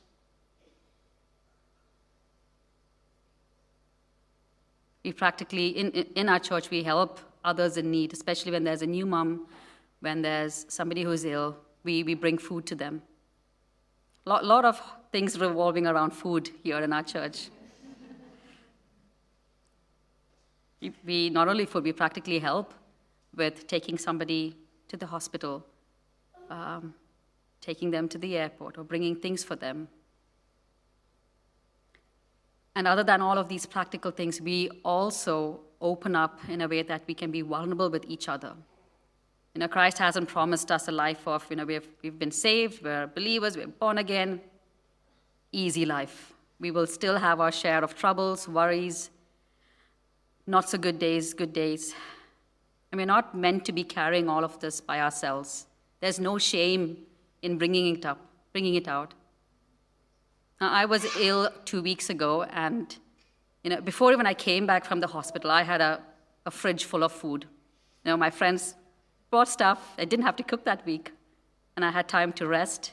We 5.04 5.12
practically, 5.12 5.68
in, 5.68 5.90
in 5.90 6.28
our 6.28 6.38
church, 6.38 6.70
we 6.70 6.82
help 6.82 7.18
others 7.44 7.76
in 7.76 7.90
need, 7.90 8.12
especially 8.12 8.52
when 8.52 8.64
there's 8.64 8.82
a 8.82 8.86
new 8.86 9.06
mom, 9.06 9.46
when 10.00 10.22
there's 10.22 10.66
somebody 10.68 11.02
who's 11.02 11.24
ill, 11.24 11.56
we, 11.82 12.02
we 12.04 12.14
bring 12.14 12.38
food 12.38 12.66
to 12.66 12.74
them. 12.74 13.02
A 14.26 14.28
lot, 14.28 14.44
lot 14.44 14.64
of 14.64 14.80
things 15.10 15.38
revolving 15.38 15.86
around 15.86 16.10
food 16.10 16.50
here 16.62 16.78
in 16.78 16.92
our 16.92 17.02
church. 17.02 17.48
We 21.04 21.30
not 21.30 21.48
only 21.48 21.66
food, 21.66 21.84
we 21.84 21.92
practically 21.92 22.38
help 22.38 22.74
with 23.36 23.66
taking 23.66 23.98
somebody 23.98 24.56
to 24.88 24.96
the 24.96 25.06
hospital, 25.06 25.64
um, 26.48 26.94
taking 27.60 27.90
them 27.90 28.08
to 28.08 28.18
the 28.18 28.36
airport, 28.36 28.78
or 28.78 28.84
bringing 28.84 29.14
things 29.14 29.44
for 29.44 29.56
them. 29.56 29.88
And 32.74 32.86
other 32.86 33.04
than 33.04 33.20
all 33.20 33.36
of 33.38 33.48
these 33.48 33.66
practical 33.66 34.10
things, 34.10 34.40
we 34.40 34.70
also 34.84 35.60
open 35.80 36.16
up 36.16 36.40
in 36.48 36.60
a 36.60 36.68
way 36.68 36.82
that 36.82 37.02
we 37.06 37.14
can 37.14 37.30
be 37.30 37.42
vulnerable 37.42 37.90
with 37.90 38.04
each 38.06 38.28
other. 38.28 38.54
You 39.54 39.60
know, 39.60 39.68
Christ 39.68 39.98
hasn't 39.98 40.28
promised 40.28 40.70
us 40.70 40.86
a 40.88 40.92
life 40.92 41.26
of, 41.26 41.44
you 41.50 41.56
know, 41.56 41.64
we've, 41.64 41.88
we've 42.02 42.18
been 42.18 42.30
saved, 42.30 42.84
we're 42.84 43.08
believers, 43.08 43.56
we're 43.56 43.66
born 43.66 43.98
again, 43.98 44.40
easy 45.52 45.84
life. 45.84 46.32
We 46.60 46.70
will 46.70 46.86
still 46.86 47.18
have 47.18 47.40
our 47.40 47.50
share 47.50 47.82
of 47.82 47.96
troubles, 47.96 48.48
worries, 48.48 49.10
not 50.50 50.68
so 50.68 50.76
good 50.76 50.98
days, 50.98 51.32
good 51.32 51.52
days. 51.52 51.94
And 52.90 52.98
we're 52.98 53.06
not 53.06 53.36
meant 53.36 53.64
to 53.66 53.72
be 53.72 53.84
carrying 53.84 54.28
all 54.28 54.44
of 54.44 54.58
this 54.58 54.80
by 54.80 55.00
ourselves. 55.00 55.66
There's 56.00 56.18
no 56.18 56.38
shame 56.38 56.98
in 57.40 57.56
bringing 57.56 57.94
it 57.94 58.04
up, 58.04 58.18
bringing 58.52 58.74
it 58.74 58.88
out. 58.88 59.14
Now, 60.60 60.72
I 60.72 60.86
was 60.86 61.06
ill 61.16 61.50
two 61.64 61.82
weeks 61.82 62.10
ago, 62.10 62.42
and 62.42 62.94
you 63.62 63.70
know, 63.70 63.80
before 63.80 64.12
even 64.12 64.26
I 64.26 64.34
came 64.34 64.66
back 64.66 64.84
from 64.84 65.00
the 65.00 65.06
hospital, 65.06 65.50
I 65.50 65.62
had 65.62 65.80
a, 65.80 66.00
a 66.44 66.50
fridge 66.50 66.84
full 66.84 67.04
of 67.04 67.12
food. 67.12 67.46
You 68.04 68.10
know, 68.10 68.16
my 68.16 68.30
friends 68.30 68.74
brought 69.30 69.48
stuff. 69.48 69.94
I 69.98 70.04
didn't 70.04 70.26
have 70.26 70.36
to 70.36 70.42
cook 70.42 70.64
that 70.64 70.84
week, 70.84 71.12
and 71.76 71.84
I 71.84 71.92
had 71.92 72.08
time 72.08 72.32
to 72.34 72.46
rest, 72.46 72.92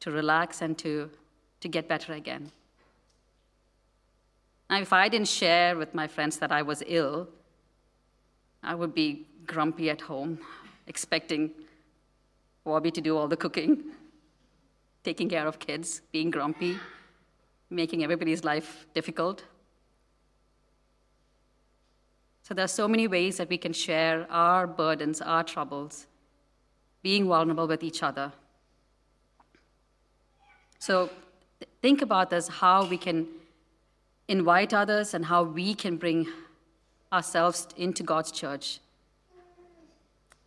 to 0.00 0.10
relax, 0.10 0.60
and 0.60 0.76
to, 0.78 1.10
to 1.60 1.68
get 1.68 1.86
better 1.88 2.12
again. 2.12 2.50
Now, 4.70 4.78
if 4.78 4.92
I 4.92 5.08
didn't 5.08 5.26
share 5.26 5.76
with 5.76 5.94
my 5.94 6.06
friends 6.06 6.38
that 6.38 6.52
I 6.52 6.62
was 6.62 6.80
ill, 6.86 7.28
I 8.62 8.76
would 8.76 8.94
be 8.94 9.26
grumpy 9.44 9.90
at 9.90 10.00
home, 10.02 10.38
expecting 10.86 11.50
Bobby 12.62 12.92
to 12.92 13.00
do 13.00 13.16
all 13.16 13.26
the 13.26 13.36
cooking, 13.36 13.82
taking 15.02 15.28
care 15.28 15.48
of 15.48 15.58
kids, 15.58 16.02
being 16.12 16.30
grumpy, 16.30 16.78
making 17.68 18.04
everybody's 18.04 18.44
life 18.44 18.86
difficult. 18.94 19.42
So 22.44 22.54
there 22.54 22.64
are 22.64 22.68
so 22.68 22.86
many 22.86 23.08
ways 23.08 23.38
that 23.38 23.48
we 23.48 23.58
can 23.58 23.72
share 23.72 24.24
our 24.30 24.68
burdens, 24.68 25.20
our 25.20 25.42
troubles, 25.42 26.06
being 27.02 27.26
vulnerable 27.26 27.66
with 27.66 27.82
each 27.82 28.04
other. 28.04 28.32
So 30.78 31.10
think 31.82 32.02
about 32.02 32.30
this 32.30 32.46
how 32.46 32.84
we 32.84 32.96
can 32.96 33.26
invite 34.30 34.72
others 34.72 35.12
and 35.12 35.24
how 35.24 35.42
we 35.42 35.74
can 35.74 35.96
bring 35.96 36.28
ourselves 37.12 37.66
into 37.76 38.04
God's 38.04 38.30
church. 38.30 38.78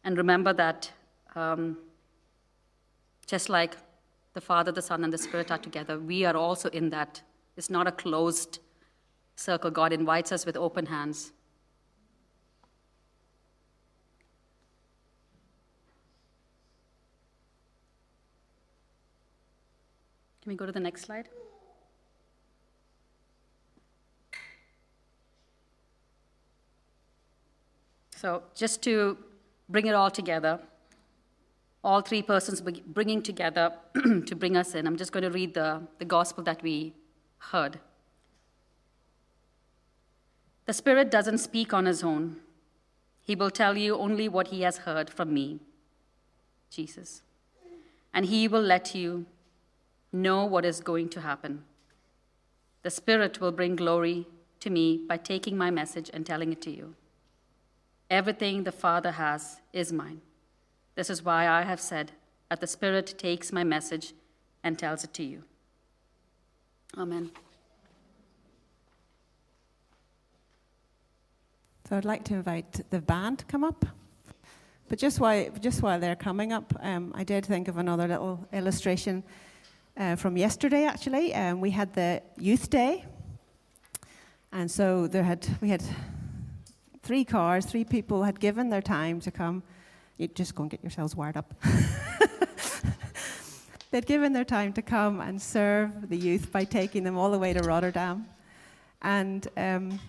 And 0.05 0.17
remember 0.17 0.53
that 0.53 0.89
um, 1.35 1.77
just 3.27 3.49
like 3.49 3.75
the 4.33 4.39
Father, 4.39 4.71
the 4.71 4.81
Son, 4.81 5.03
and 5.03 5.11
the 5.11 5.17
Spirit 5.17 5.51
are 5.51 5.57
together, 5.57 5.99
we 5.99 6.23
are 6.23 6.35
also 6.35 6.69
in 6.69 6.89
that. 6.91 7.21
It's 7.57 7.69
not 7.69 7.85
a 7.85 7.91
closed 7.91 8.59
circle. 9.35 9.69
God 9.69 9.91
invites 9.91 10.31
us 10.31 10.45
with 10.45 10.55
open 10.55 10.85
hands. 10.85 11.33
Can 20.41 20.51
we 20.51 20.55
go 20.55 20.65
to 20.65 20.71
the 20.71 20.79
next 20.79 21.01
slide? 21.01 21.27
So, 28.23 28.41
just 28.55 28.81
to 28.83 29.17
bring 29.67 29.85
it 29.85 29.95
all 29.95 30.09
together. 30.09 30.57
All 31.83 31.99
three 31.99 32.21
persons 32.21 32.61
bringing 32.61 33.21
together 33.21 33.73
to 34.27 34.33
bring 34.33 34.55
us 34.55 34.75
in. 34.75 34.87
I'm 34.87 34.95
just 34.95 35.11
going 35.11 35.23
to 35.23 35.29
read 35.29 35.53
the, 35.53 35.81
the 35.99 36.05
gospel 36.05 36.41
that 36.45 36.63
we 36.63 36.93
heard. 37.51 37.79
The 40.67 40.71
Spirit 40.71 41.11
doesn't 41.11 41.39
speak 41.39 41.73
on 41.73 41.85
his 41.85 42.01
own, 42.01 42.37
he 43.19 43.35
will 43.35 43.51
tell 43.51 43.77
you 43.77 43.97
only 43.97 44.29
what 44.29 44.47
he 44.47 44.61
has 44.61 44.77
heard 44.77 45.09
from 45.09 45.33
me, 45.33 45.59
Jesus. 46.69 47.23
And 48.13 48.27
he 48.27 48.47
will 48.47 48.61
let 48.61 48.95
you 48.95 49.25
know 50.13 50.45
what 50.45 50.63
is 50.63 50.79
going 50.79 51.09
to 51.09 51.19
happen. 51.19 51.65
The 52.83 52.89
Spirit 52.89 53.41
will 53.41 53.51
bring 53.51 53.75
glory 53.75 54.27
to 54.61 54.69
me 54.69 55.01
by 55.09 55.17
taking 55.17 55.57
my 55.57 55.69
message 55.69 56.09
and 56.13 56.25
telling 56.25 56.53
it 56.53 56.61
to 56.61 56.71
you. 56.71 56.95
Everything 58.09 58.63
the 58.63 58.71
Father 58.71 59.11
has 59.11 59.61
is 59.71 59.91
mine. 59.91 60.21
This 60.95 61.09
is 61.09 61.23
why 61.23 61.47
I 61.47 61.63
have 61.63 61.79
said 61.79 62.11
that 62.49 62.61
the 62.61 62.67
Spirit 62.67 63.15
takes 63.17 63.51
my 63.51 63.63
message 63.63 64.13
and 64.63 64.77
tells 64.77 65.03
it 65.03 65.13
to 65.15 65.23
you. 65.23 65.43
Amen. 66.97 67.31
So 71.89 71.97
I'd 71.97 72.05
like 72.05 72.23
to 72.25 72.35
invite 72.35 72.89
the 72.91 73.01
band 73.01 73.39
to 73.39 73.45
come 73.45 73.63
up. 73.63 73.85
But 74.87 74.99
just 74.99 75.19
while, 75.19 75.49
just 75.59 75.81
while 75.81 75.99
they're 75.99 76.15
coming 76.15 76.53
up, 76.53 76.73
um, 76.81 77.11
I 77.15 77.23
did 77.23 77.45
think 77.45 77.67
of 77.67 77.77
another 77.77 78.07
little 78.07 78.47
illustration 78.53 79.23
uh, 79.97 80.15
from 80.15 80.37
yesterday, 80.37 80.85
actually. 80.85 81.33
Um, 81.33 81.61
we 81.61 81.71
had 81.71 81.93
the 81.93 82.21
Youth 82.37 82.69
Day. 82.69 83.05
And 84.51 84.69
so 84.69 85.07
there 85.07 85.23
had, 85.23 85.47
we 85.61 85.69
had 85.69 85.83
three 87.03 87.25
cars, 87.25 87.65
three 87.65 87.83
people 87.83 88.23
had 88.23 88.39
given 88.39 88.69
their 88.69 88.81
time 88.81 89.19
to 89.19 89.29
come. 89.29 89.61
You 90.17 90.27
just 90.29 90.55
go 90.55 90.63
and 90.63 90.71
get 90.71 90.81
yourselves 90.81 91.15
wired 91.15 91.37
up. 91.37 91.53
They'd 93.91 94.05
given 94.05 94.33
their 94.33 94.45
time 94.45 94.73
to 94.73 94.81
come 94.81 95.21
and 95.21 95.39
serve 95.39 96.09
the 96.09 96.17
youth 96.17 96.51
by 96.51 96.63
taking 96.63 97.03
them 97.03 97.17
all 97.17 97.29
the 97.29 97.37
way 97.37 97.53
to 97.53 97.59
Rotterdam. 97.61 98.25
And 99.01 99.47
um, 99.57 99.99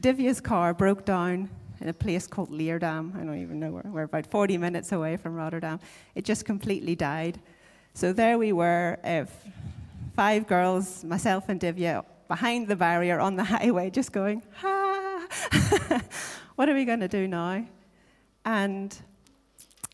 Divya's 0.00 0.40
car 0.40 0.74
broke 0.74 1.04
down 1.04 1.48
in 1.80 1.88
a 1.88 1.92
place 1.92 2.26
called 2.26 2.50
Leerdam. 2.50 3.16
I 3.16 3.24
don't 3.24 3.42
even 3.42 3.58
know 3.58 3.72
where. 3.72 3.82
We're 3.86 4.02
about 4.02 4.26
40 4.26 4.58
minutes 4.58 4.92
away 4.92 5.16
from 5.16 5.34
Rotterdam. 5.34 5.80
It 6.14 6.24
just 6.24 6.44
completely 6.44 6.94
died. 6.94 7.40
So 7.94 8.12
there 8.12 8.38
we 8.38 8.52
were, 8.52 8.98
uh, 9.02 9.24
five 10.14 10.46
girls, 10.46 11.04
myself 11.04 11.48
and 11.48 11.60
Divya, 11.60 12.04
behind 12.28 12.68
the 12.68 12.76
barrier 12.76 13.18
on 13.18 13.36
the 13.36 13.44
highway, 13.56 13.90
just 13.90 14.12
going, 14.12 14.42
ha! 14.56 14.83
what 16.56 16.68
are 16.68 16.74
we 16.74 16.84
going 16.84 17.00
to 17.00 17.08
do 17.08 17.26
now? 17.28 17.66
And 18.44 18.96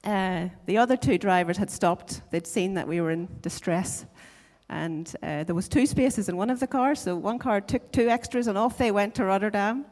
uh, 0.04 0.48
the 0.66 0.78
other 0.78 0.96
two 0.96 1.18
drivers 1.18 1.56
had 1.56 1.70
stopped. 1.70 2.22
They'd 2.30 2.46
seen 2.46 2.74
that 2.74 2.88
we 2.88 3.00
were 3.00 3.10
in 3.10 3.28
distress. 3.42 4.06
And 4.68 5.12
uh, 5.22 5.44
there 5.44 5.54
was 5.54 5.68
two 5.68 5.84
spaces 5.84 6.28
in 6.28 6.36
one 6.36 6.48
of 6.48 6.60
the 6.60 6.66
cars, 6.66 7.00
so 7.00 7.16
one 7.16 7.38
car 7.38 7.60
took 7.60 7.90
two 7.90 8.08
extras, 8.08 8.46
and 8.46 8.56
off 8.56 8.78
they 8.78 8.92
went 8.92 9.16
to 9.16 9.24
Rotterdam. 9.24 9.84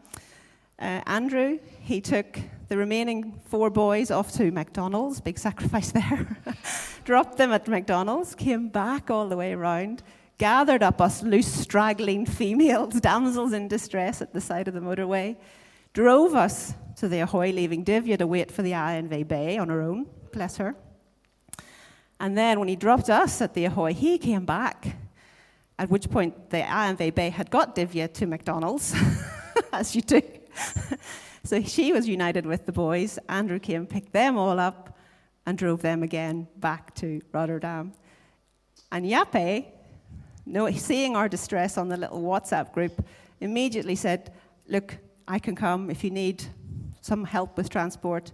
Uh, 0.78 1.02
Andrew, 1.06 1.58
he 1.80 2.00
took 2.00 2.38
the 2.68 2.76
remaining 2.76 3.40
four 3.46 3.70
boys 3.70 4.12
off 4.12 4.32
to 4.34 4.52
McDonald's, 4.52 5.20
big 5.20 5.38
sacrifice 5.38 5.90
there. 5.92 6.38
Dropped 7.04 7.36
them 7.38 7.50
at 7.50 7.66
McDonald's, 7.66 8.36
came 8.36 8.68
back 8.68 9.10
all 9.10 9.28
the 9.28 9.36
way 9.36 9.52
around, 9.52 10.04
gathered 10.38 10.82
up 10.82 11.00
us 11.00 11.22
loose, 11.22 11.52
straggling 11.52 12.24
females, 12.24 12.94
damsels 13.00 13.52
in 13.52 13.68
distress 13.68 14.22
at 14.22 14.32
the 14.32 14.40
side 14.40 14.68
of 14.68 14.74
the 14.74 14.80
motorway, 14.80 15.36
drove 15.92 16.34
us 16.34 16.74
to 16.96 17.08
the 17.08 17.20
Ahoy, 17.20 17.52
leaving 17.52 17.84
Divya 17.84 18.18
to 18.18 18.26
wait 18.26 18.50
for 18.50 18.62
the 18.62 18.72
ANWB 18.72 19.60
on 19.60 19.68
her 19.68 19.82
own, 19.82 20.06
bless 20.32 20.56
her. 20.56 20.74
And 22.20 22.36
then 22.36 22.58
when 22.58 22.68
he 22.68 22.76
dropped 22.76 23.10
us 23.10 23.40
at 23.40 23.54
the 23.54 23.64
Ahoy, 23.66 23.92
he 23.94 24.18
came 24.18 24.44
back, 24.44 24.96
at 25.78 25.90
which 25.90 26.10
point 26.10 26.50
the 26.50 26.58
ANWB 26.58 27.32
had 27.32 27.50
got 27.50 27.76
Divya 27.76 28.12
to 28.14 28.26
McDonald's, 28.26 28.94
as 29.72 29.94
you 29.94 30.02
do. 30.02 30.22
so 31.44 31.62
she 31.62 31.92
was 31.92 32.08
united 32.08 32.46
with 32.46 32.66
the 32.66 32.72
boys. 32.72 33.18
Andrew 33.28 33.58
came, 33.58 33.86
picked 33.86 34.12
them 34.12 34.36
all 34.36 34.58
up, 34.58 34.98
and 35.46 35.56
drove 35.56 35.80
them 35.82 36.02
again 36.02 36.48
back 36.56 36.94
to 36.96 37.20
Rotterdam. 37.32 37.92
And 38.90 39.04
Jaap, 39.06 39.66
seeing 40.76 41.16
our 41.16 41.28
distress 41.28 41.78
on 41.78 41.88
the 41.88 41.96
little 41.96 42.22
WhatsApp 42.22 42.72
group, 42.72 43.04
immediately 43.40 43.94
said, 43.94 44.32
Look, 44.66 44.98
I 45.26 45.38
can 45.38 45.54
come 45.54 45.90
if 45.90 46.04
you 46.04 46.10
need 46.10 46.44
some 47.00 47.24
help 47.24 47.56
with 47.56 47.70
transport. 47.70 48.32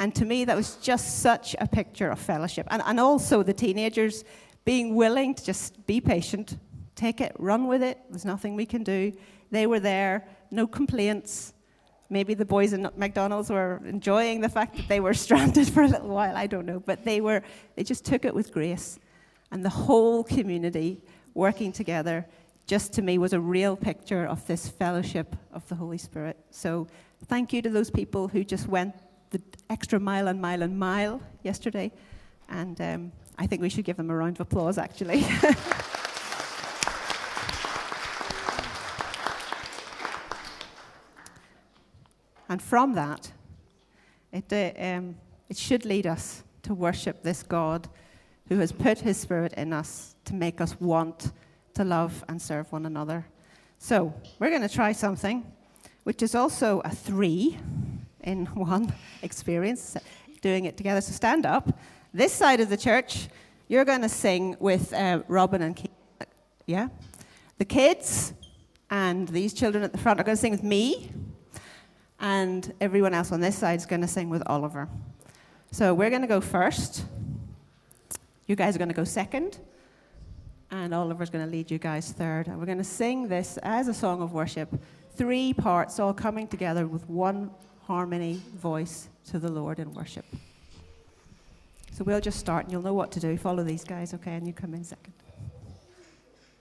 And 0.00 0.14
to 0.16 0.24
me, 0.24 0.44
that 0.44 0.56
was 0.56 0.76
just 0.76 1.20
such 1.20 1.56
a 1.58 1.66
picture 1.66 2.10
of 2.10 2.18
fellowship. 2.18 2.66
And, 2.70 2.82
and 2.84 3.00
also 3.00 3.42
the 3.42 3.52
teenagers 3.52 4.24
being 4.64 4.94
willing 4.94 5.34
to 5.34 5.44
just 5.44 5.86
be 5.86 6.00
patient, 6.00 6.58
take 6.94 7.20
it, 7.20 7.34
run 7.38 7.66
with 7.68 7.82
it. 7.82 7.98
There's 8.10 8.24
nothing 8.24 8.56
we 8.56 8.66
can 8.66 8.82
do. 8.82 9.12
They 9.50 9.66
were 9.66 9.80
there, 9.80 10.26
no 10.50 10.66
complaints. 10.66 11.52
Maybe 12.10 12.34
the 12.34 12.44
boys 12.44 12.72
in 12.72 12.88
McDonald's 12.96 13.50
were 13.50 13.80
enjoying 13.86 14.40
the 14.40 14.48
fact 14.48 14.76
that 14.76 14.88
they 14.88 15.00
were 15.00 15.14
stranded 15.24 15.68
for 15.68 15.82
a 15.82 15.88
little 15.88 16.08
while. 16.08 16.36
I 16.36 16.46
don't 16.46 16.66
know. 16.66 16.80
But 16.80 17.04
they, 17.04 17.20
were, 17.20 17.42
they 17.76 17.84
just 17.84 18.04
took 18.04 18.24
it 18.24 18.34
with 18.34 18.52
grace. 18.52 18.98
And 19.54 19.64
the 19.64 19.70
whole 19.70 20.24
community 20.24 21.00
working 21.32 21.70
together, 21.70 22.26
just 22.66 22.92
to 22.94 23.02
me, 23.02 23.18
was 23.18 23.32
a 23.32 23.38
real 23.38 23.76
picture 23.76 24.26
of 24.26 24.44
this 24.48 24.68
fellowship 24.68 25.36
of 25.52 25.68
the 25.68 25.76
Holy 25.76 25.96
Spirit. 25.96 26.36
So 26.50 26.88
thank 27.26 27.52
you 27.52 27.62
to 27.62 27.70
those 27.70 27.88
people 27.88 28.26
who 28.26 28.42
just 28.42 28.66
went 28.66 28.96
the 29.30 29.40
extra 29.70 30.00
mile 30.00 30.26
and 30.26 30.42
mile 30.42 30.62
and 30.62 30.76
mile 30.76 31.22
yesterday. 31.44 31.92
And 32.48 32.80
um, 32.80 33.12
I 33.38 33.46
think 33.46 33.62
we 33.62 33.68
should 33.68 33.84
give 33.84 33.96
them 33.96 34.10
a 34.10 34.16
round 34.16 34.38
of 34.38 34.40
applause, 34.40 34.76
actually. 34.76 35.18
and 42.48 42.60
from 42.60 42.94
that, 42.94 43.30
it, 44.32 44.52
uh, 44.52 44.72
um, 44.82 45.14
it 45.48 45.56
should 45.56 45.84
lead 45.84 46.08
us 46.08 46.42
to 46.62 46.74
worship 46.74 47.22
this 47.22 47.44
God 47.44 47.88
who 48.48 48.58
has 48.58 48.72
put 48.72 48.98
his 48.98 49.16
Spirit 49.16 49.52
in 49.54 49.72
us 49.72 50.16
to 50.26 50.34
make 50.34 50.60
us 50.60 50.78
want 50.80 51.32
to 51.74 51.84
love 51.84 52.24
and 52.28 52.40
serve 52.40 52.70
one 52.72 52.86
another. 52.86 53.26
So, 53.78 54.14
we're 54.38 54.50
going 54.50 54.62
to 54.62 54.68
try 54.68 54.92
something 54.92 55.44
which 56.04 56.22
is 56.22 56.34
also 56.34 56.80
a 56.84 56.90
three 56.90 57.58
in 58.22 58.46
one 58.54 58.92
experience, 59.22 59.96
doing 60.40 60.66
it 60.66 60.76
together. 60.76 61.00
So 61.00 61.12
stand 61.12 61.44
up. 61.44 61.78
This 62.12 62.32
side 62.32 62.60
of 62.60 62.68
the 62.68 62.76
church, 62.76 63.28
you're 63.68 63.84
going 63.84 64.02
to 64.02 64.08
sing 64.08 64.56
with 64.60 64.92
uh, 64.92 65.22
Robin 65.26 65.62
and. 65.62 65.88
Yeah? 66.66 66.88
The 67.58 67.64
kids 67.64 68.32
and 68.90 69.28
these 69.28 69.52
children 69.52 69.84
at 69.84 69.92
the 69.92 69.98
front 69.98 70.20
are 70.20 70.24
going 70.24 70.36
to 70.36 70.40
sing 70.40 70.52
with 70.52 70.62
me, 70.62 71.10
and 72.20 72.72
everyone 72.80 73.12
else 73.12 73.32
on 73.32 73.40
this 73.40 73.58
side 73.58 73.78
is 73.78 73.86
going 73.86 74.00
to 74.00 74.08
sing 74.08 74.30
with 74.30 74.42
Oliver. 74.46 74.88
So 75.72 75.92
we're 75.92 76.10
going 76.10 76.22
to 76.22 76.28
go 76.28 76.40
first. 76.40 77.04
You 78.46 78.56
guys 78.56 78.74
are 78.74 78.78
going 78.78 78.88
to 78.88 78.94
go 78.94 79.04
second. 79.04 79.58
And 80.70 80.92
Oliver's 80.92 81.30
going 81.30 81.44
to 81.44 81.50
lead 81.50 81.70
you 81.70 81.78
guys 81.78 82.12
third. 82.12 82.48
And 82.48 82.58
we're 82.58 82.66
going 82.66 82.78
to 82.78 82.84
sing 82.84 83.28
this 83.28 83.58
as 83.62 83.88
a 83.88 83.94
song 83.94 84.22
of 84.22 84.32
worship, 84.32 84.68
three 85.14 85.52
parts 85.52 86.00
all 86.00 86.12
coming 86.12 86.48
together 86.48 86.86
with 86.86 87.08
one 87.08 87.50
harmony, 87.82 88.40
voice 88.56 89.08
to 89.30 89.38
the 89.38 89.50
Lord 89.50 89.78
in 89.78 89.92
worship. 89.92 90.24
So 91.92 92.02
we'll 92.02 92.20
just 92.20 92.40
start 92.40 92.64
and 92.64 92.72
you'll 92.72 92.82
know 92.82 92.94
what 92.94 93.12
to 93.12 93.20
do. 93.20 93.36
Follow 93.36 93.62
these 93.62 93.84
guys, 93.84 94.14
okay? 94.14 94.34
And 94.34 94.46
you 94.46 94.52
come 94.52 94.74
in 94.74 94.82
second. 94.82 95.12